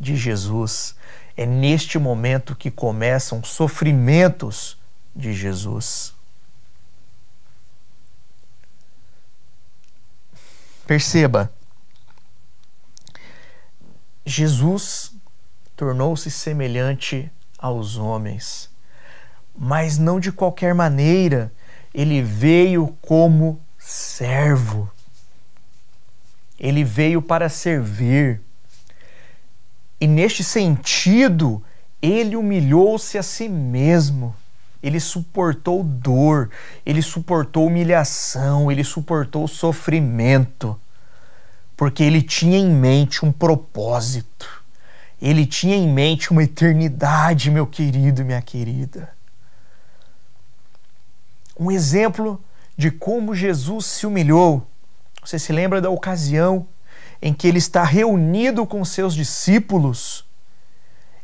[0.00, 0.96] de Jesus.
[1.36, 4.76] É neste momento que começam os sofrimentos
[5.14, 6.15] de Jesus.
[10.86, 11.52] Perceba,
[14.24, 15.12] Jesus
[15.74, 18.70] tornou-se semelhante aos homens,
[19.58, 21.52] mas não de qualquer maneira.
[21.92, 24.88] Ele veio como servo.
[26.58, 28.40] Ele veio para servir.
[30.00, 31.64] E neste sentido,
[32.00, 34.34] ele humilhou-se a si mesmo.
[34.86, 36.48] Ele suportou dor,
[36.84, 40.78] ele suportou humilhação, ele suportou sofrimento,
[41.76, 44.62] porque ele tinha em mente um propósito.
[45.20, 49.10] Ele tinha em mente uma eternidade, meu querido e minha querida.
[51.58, 52.40] Um exemplo
[52.76, 54.64] de como Jesus se humilhou.
[55.24, 56.68] Você se lembra da ocasião
[57.20, 60.24] em que ele está reunido com seus discípulos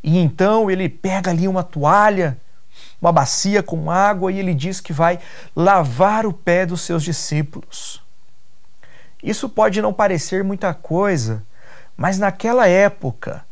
[0.03, 2.37] e então ele pega ali uma toalha,
[3.03, 5.19] uma bacia com água e ele diz que vai
[5.57, 8.01] lavar o pé dos seus discípulos.
[9.21, 11.43] Isso pode não parecer muita coisa,
[11.97, 13.45] mas naquela época,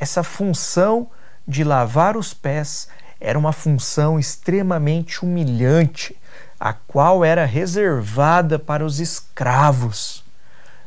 [0.00, 1.10] essa função
[1.46, 2.88] de lavar os pés
[3.20, 6.16] era uma função extremamente humilhante,
[6.58, 10.24] a qual era reservada para os escravos.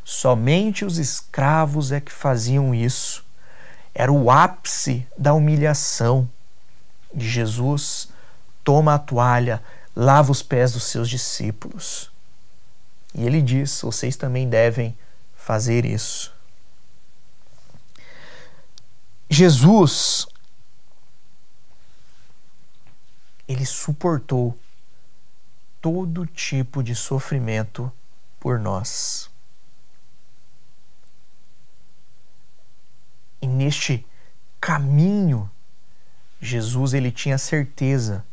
[0.06, 3.26] Somente os escravos é que faziam isso.
[3.94, 6.30] Era o ápice da humilhação
[7.14, 8.10] de Jesus.
[8.64, 9.64] Toma a toalha,
[9.96, 12.12] lava os pés dos seus discípulos.
[13.14, 14.96] E ele diz: vocês também devem
[15.36, 16.36] fazer isso.
[19.30, 20.28] Jesus,
[23.48, 24.58] ele suportou
[25.82, 27.92] todo tipo de sofrimento
[28.40, 29.30] por nós.
[33.42, 34.06] E neste
[34.60, 35.50] caminho,
[36.40, 38.24] Jesus ele tinha certeza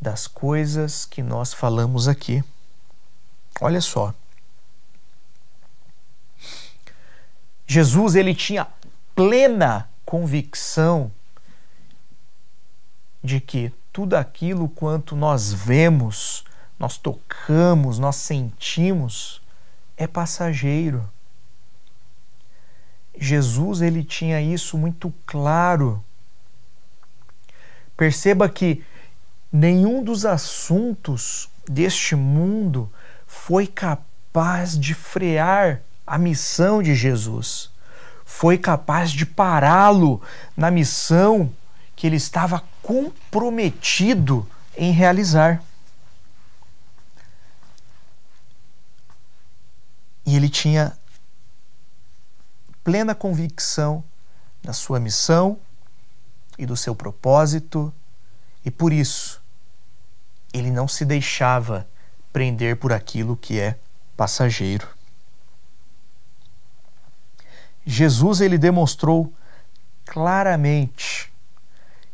[0.00, 2.42] das coisas que nós falamos aqui.
[3.60, 4.14] Olha só.
[7.66, 8.66] Jesus ele tinha
[9.14, 11.10] plena convicção
[13.22, 16.44] de que tudo aquilo quanto nós vemos,
[16.78, 19.40] nós tocamos, nós sentimos
[19.96, 21.08] é passageiro.
[23.16, 26.02] Jesus ele tinha isso muito claro.
[27.96, 28.84] Perceba que
[29.52, 32.90] nenhum dos assuntos deste mundo
[33.26, 37.70] foi capaz de frear a missão de Jesus.
[38.24, 40.22] Foi capaz de pará-lo
[40.56, 41.52] na missão
[41.94, 45.62] que ele estava comprometido em realizar.
[50.24, 50.96] E ele tinha
[52.82, 54.02] plena convicção
[54.62, 55.58] da sua missão
[56.62, 57.92] e do seu propósito,
[58.64, 59.42] e por isso
[60.52, 61.88] ele não se deixava
[62.32, 63.76] prender por aquilo que é
[64.16, 64.86] passageiro.
[67.84, 69.32] Jesus ele demonstrou
[70.04, 71.32] claramente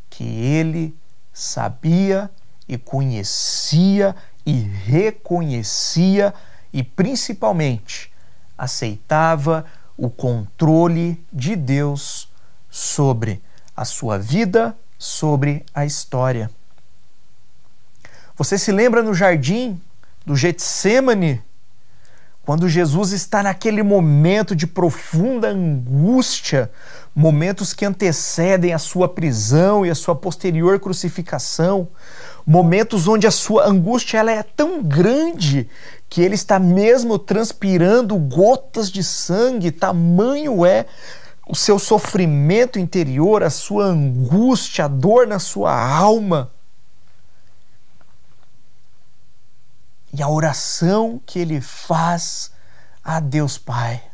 [0.08, 0.96] que ele
[1.30, 2.30] sabia
[2.66, 6.32] e conhecia e reconhecia
[6.72, 8.10] e principalmente
[8.56, 12.30] aceitava o controle de Deus
[12.70, 13.42] sobre
[13.78, 16.50] a sua vida, sobre a história.
[18.36, 19.80] Você se lembra no jardim
[20.26, 21.40] do Getsemane,
[22.44, 26.72] quando Jesus está naquele momento de profunda angústia,
[27.14, 31.88] momentos que antecedem a sua prisão e a sua posterior crucificação,
[32.44, 35.68] momentos onde a sua angústia ela é tão grande
[36.08, 40.86] que ele está mesmo transpirando gotas de sangue, tamanho é
[41.48, 46.52] o seu sofrimento interior, a sua angústia, a dor na sua alma.
[50.12, 52.52] E a oração que ele faz
[53.02, 54.04] a Deus Pai.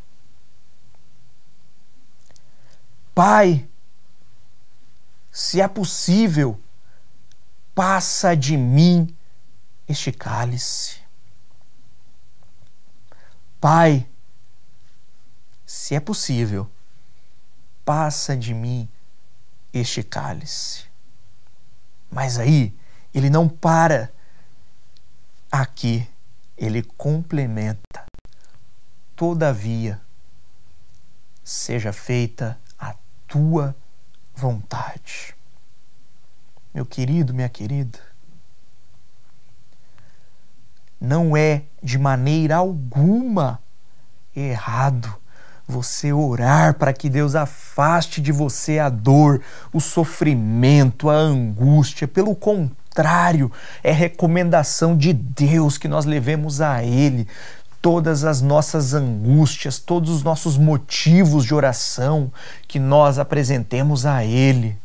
[3.13, 3.69] Pai,
[5.33, 6.61] se é possível,
[7.75, 9.15] passa de mim
[9.89, 10.99] este cálice.
[13.61, 14.07] Pai,
[15.67, 16.71] se é possível,
[17.85, 18.89] passa de mim
[19.73, 20.85] este cálice.
[22.11, 22.77] Mas aí
[23.13, 24.13] ele não para
[25.51, 26.09] aqui,
[26.57, 28.05] ele complementa.
[29.15, 30.01] Todavia,
[31.43, 32.95] seja feita a
[33.29, 33.77] tua
[34.35, 35.37] vontade.
[36.73, 38.01] Meu querido, minha querida,
[41.01, 43.63] não é de maneira alguma
[44.35, 45.24] errado
[45.67, 49.41] você orar para que Deus afaste de você a dor,
[49.73, 52.07] o sofrimento, a angústia.
[52.07, 53.51] Pelo contrário,
[53.83, 57.27] é recomendação de Deus que nós levemos a Ele
[57.81, 62.33] todas as nossas angústias, todos os nossos motivos de oração,
[62.67, 64.79] que nós apresentemos a Ele.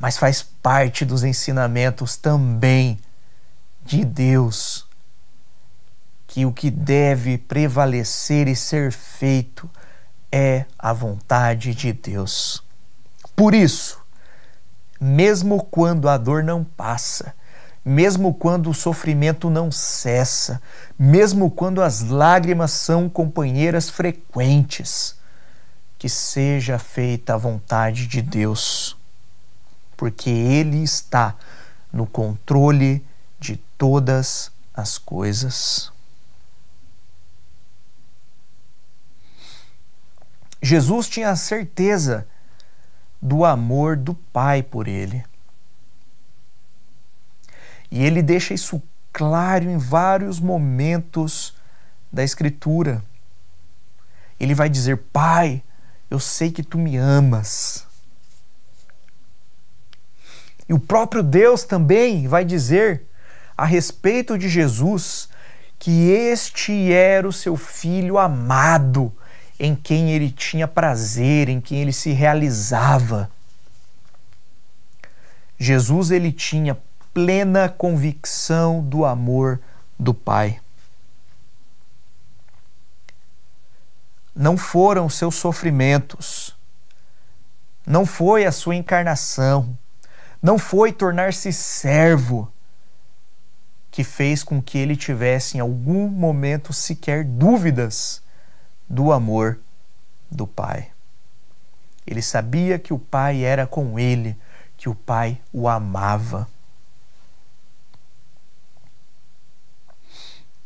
[0.00, 2.98] Mas faz parte dos ensinamentos também
[3.84, 4.83] de Deus
[6.34, 9.70] que o que deve prevalecer e ser feito
[10.32, 12.60] é a vontade de Deus.
[13.36, 14.00] Por isso,
[15.00, 17.32] mesmo quando a dor não passa,
[17.84, 20.60] mesmo quando o sofrimento não cessa,
[20.98, 25.14] mesmo quando as lágrimas são companheiras frequentes,
[25.96, 28.96] que seja feita a vontade de Deus,
[29.96, 31.36] porque Ele está
[31.92, 33.06] no controle
[33.38, 35.93] de todas as coisas.
[40.64, 42.26] Jesus tinha a certeza
[43.20, 45.22] do amor do Pai por ele.
[47.90, 51.54] E ele deixa isso claro em vários momentos
[52.10, 53.04] da Escritura.
[54.40, 55.62] Ele vai dizer: Pai,
[56.10, 57.86] eu sei que tu me amas.
[60.66, 63.06] E o próprio Deus também vai dizer
[63.54, 65.28] a respeito de Jesus
[65.78, 69.14] que este era o seu filho amado
[69.64, 73.30] em quem ele tinha prazer, em quem ele se realizava.
[75.58, 76.76] Jesus ele tinha
[77.14, 79.58] plena convicção do amor
[79.98, 80.60] do Pai.
[84.34, 86.54] Não foram seus sofrimentos,
[87.86, 89.78] não foi a sua encarnação,
[90.42, 92.52] não foi tornar-se servo
[93.90, 98.23] que fez com que ele tivesse em algum momento sequer dúvidas
[98.88, 99.60] do amor
[100.30, 100.90] do Pai.
[102.06, 104.36] Ele sabia que o Pai era com ele,
[104.76, 106.48] que o Pai o amava.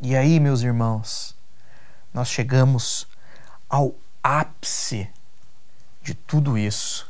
[0.01, 1.35] E aí, meus irmãos,
[2.13, 3.07] nós chegamos
[3.69, 3.93] ao
[4.23, 5.09] ápice
[6.01, 7.07] de tudo isso.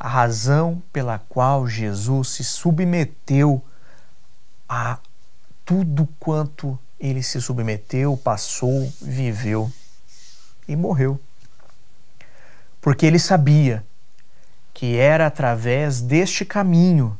[0.00, 3.64] A razão pela qual Jesus se submeteu
[4.68, 4.98] a
[5.64, 9.70] tudo quanto ele se submeteu, passou, viveu
[10.66, 11.20] e morreu.
[12.80, 13.84] Porque ele sabia
[14.74, 17.16] que era através deste caminho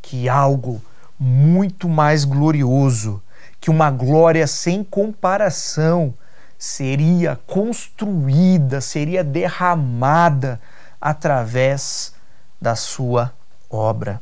[0.00, 0.82] que algo
[1.18, 3.22] muito mais glorioso,
[3.60, 6.14] que uma glória sem comparação
[6.58, 10.60] seria construída, seria derramada
[11.00, 12.14] através
[12.60, 13.32] da sua
[13.70, 14.20] obra.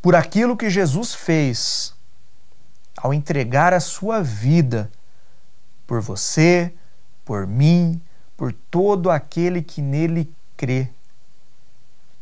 [0.00, 1.94] Por aquilo que Jesus fez
[3.02, 4.90] ao entregar a sua vida
[5.86, 6.72] por você,
[7.24, 8.00] por mim,
[8.36, 10.88] por todo aquele que nele crê,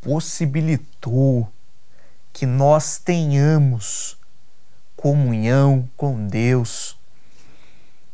[0.01, 1.51] possibilitou
[2.33, 4.16] que nós tenhamos
[4.97, 6.97] comunhão com Deus,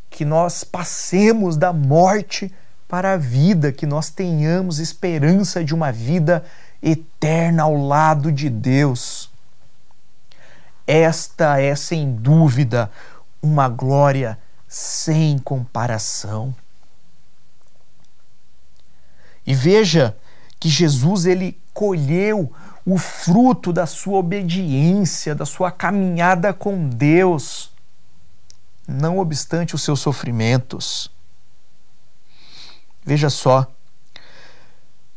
[0.08, 2.52] que nós passemos da morte
[2.88, 6.44] para a vida, que nós tenhamos esperança de uma vida
[6.82, 9.33] eterna ao lado de Deus.
[10.86, 12.90] Esta é, sem dúvida,
[13.42, 16.54] uma glória sem comparação.
[19.46, 20.16] E veja
[20.58, 22.52] que Jesus ele colheu
[22.86, 27.72] o fruto da sua obediência, da sua caminhada com Deus,
[28.86, 31.10] não obstante os seus sofrimentos.
[33.04, 33.66] Veja só,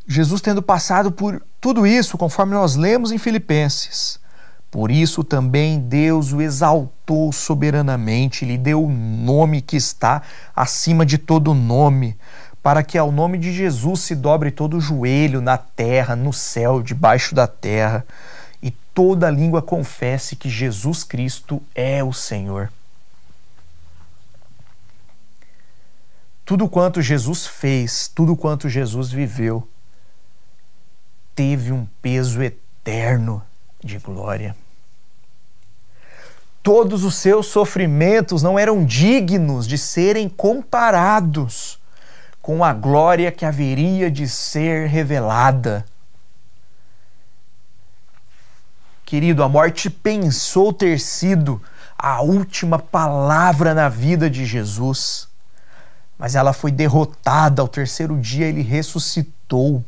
[0.07, 4.19] Jesus tendo passado por tudo isso, conforme nós lemos em Filipenses,
[4.77, 10.21] por isso também Deus o exaltou soberanamente, lhe deu o nome que está
[10.55, 12.15] acima de todo nome,
[12.61, 16.83] para que ao nome de Jesus se dobre todo o joelho na terra, no céu,
[16.83, 18.05] debaixo da terra,
[18.61, 22.71] e toda língua confesse que Jesus Cristo é o Senhor.
[26.45, 29.67] Tudo quanto Jesus fez, tudo quanto Jesus viveu,
[31.33, 33.41] teve um peso eterno
[33.83, 34.55] de glória.
[36.67, 41.79] Todos os seus sofrimentos não eram dignos de serem comparados
[42.41, 45.85] com a glória que haveria de ser revelada.
[49.05, 51.61] Querido, a morte pensou ter sido
[51.97, 55.29] a última palavra na vida de Jesus,
[56.19, 57.61] mas ela foi derrotada.
[57.61, 59.81] Ao terceiro dia, ele ressuscitou.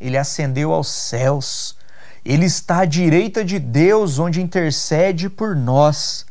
[0.00, 1.77] Ele ascendeu aos céus.
[2.28, 6.26] Ele está à direita de Deus, onde intercede por nós.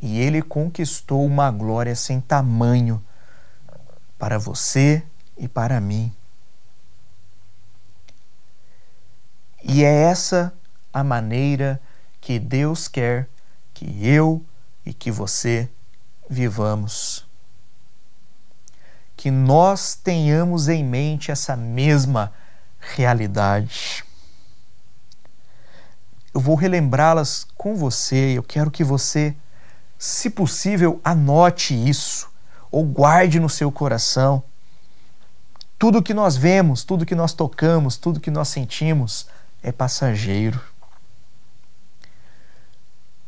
[0.00, 3.04] E ele conquistou uma glória sem tamanho
[4.16, 5.02] para você
[5.36, 6.14] e para mim.
[9.60, 10.54] E é essa
[10.92, 11.82] a maneira
[12.20, 13.28] que Deus quer
[13.74, 14.40] que eu
[14.84, 15.68] e que você
[16.30, 17.26] vivamos.
[19.16, 22.32] Que nós tenhamos em mente essa mesma
[22.78, 24.05] realidade.
[26.36, 28.36] Eu vou relembrá-las com você.
[28.36, 29.34] Eu quero que você,
[29.98, 32.28] se possível, anote isso
[32.70, 34.42] ou guarde no seu coração.
[35.78, 39.26] Tudo que nós vemos, tudo que nós tocamos, tudo que nós sentimos
[39.62, 40.60] é passageiro.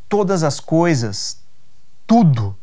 [0.07, 1.39] Todas as coisas,
[2.07, 2.55] tudo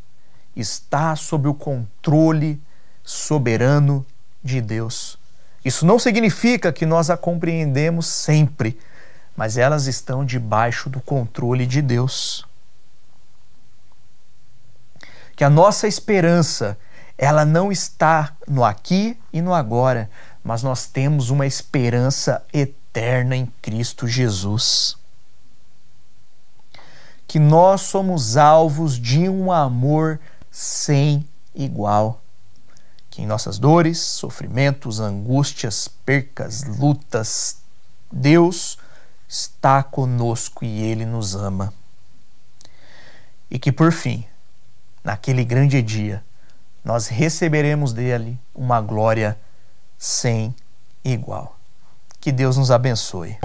[0.56, 2.62] está sob o controle
[3.04, 4.06] soberano
[4.44, 5.18] de Deus.
[5.66, 8.78] Isso não significa que nós a compreendemos sempre
[9.36, 12.46] mas elas estão debaixo do controle de Deus.
[15.36, 16.78] Que a nossa esperança,
[17.18, 20.10] ela não está no aqui e no agora,
[20.44, 24.96] mas nós temos uma esperança eterna em Cristo Jesus.
[27.28, 30.20] Que nós somos alvos de um amor
[30.50, 32.22] sem igual.
[33.10, 37.58] Que em nossas dores, sofrimentos, angústias, percas, lutas,
[38.10, 38.78] Deus
[39.36, 41.74] está conosco e Ele nos ama.
[43.52, 44.26] E que por fim,
[45.04, 46.24] naquele grande dia,
[46.84, 49.38] nós receberemos dele uma glória
[49.98, 50.56] sem
[51.04, 51.60] igual.
[52.22, 53.38] Que Deus nos abençoe.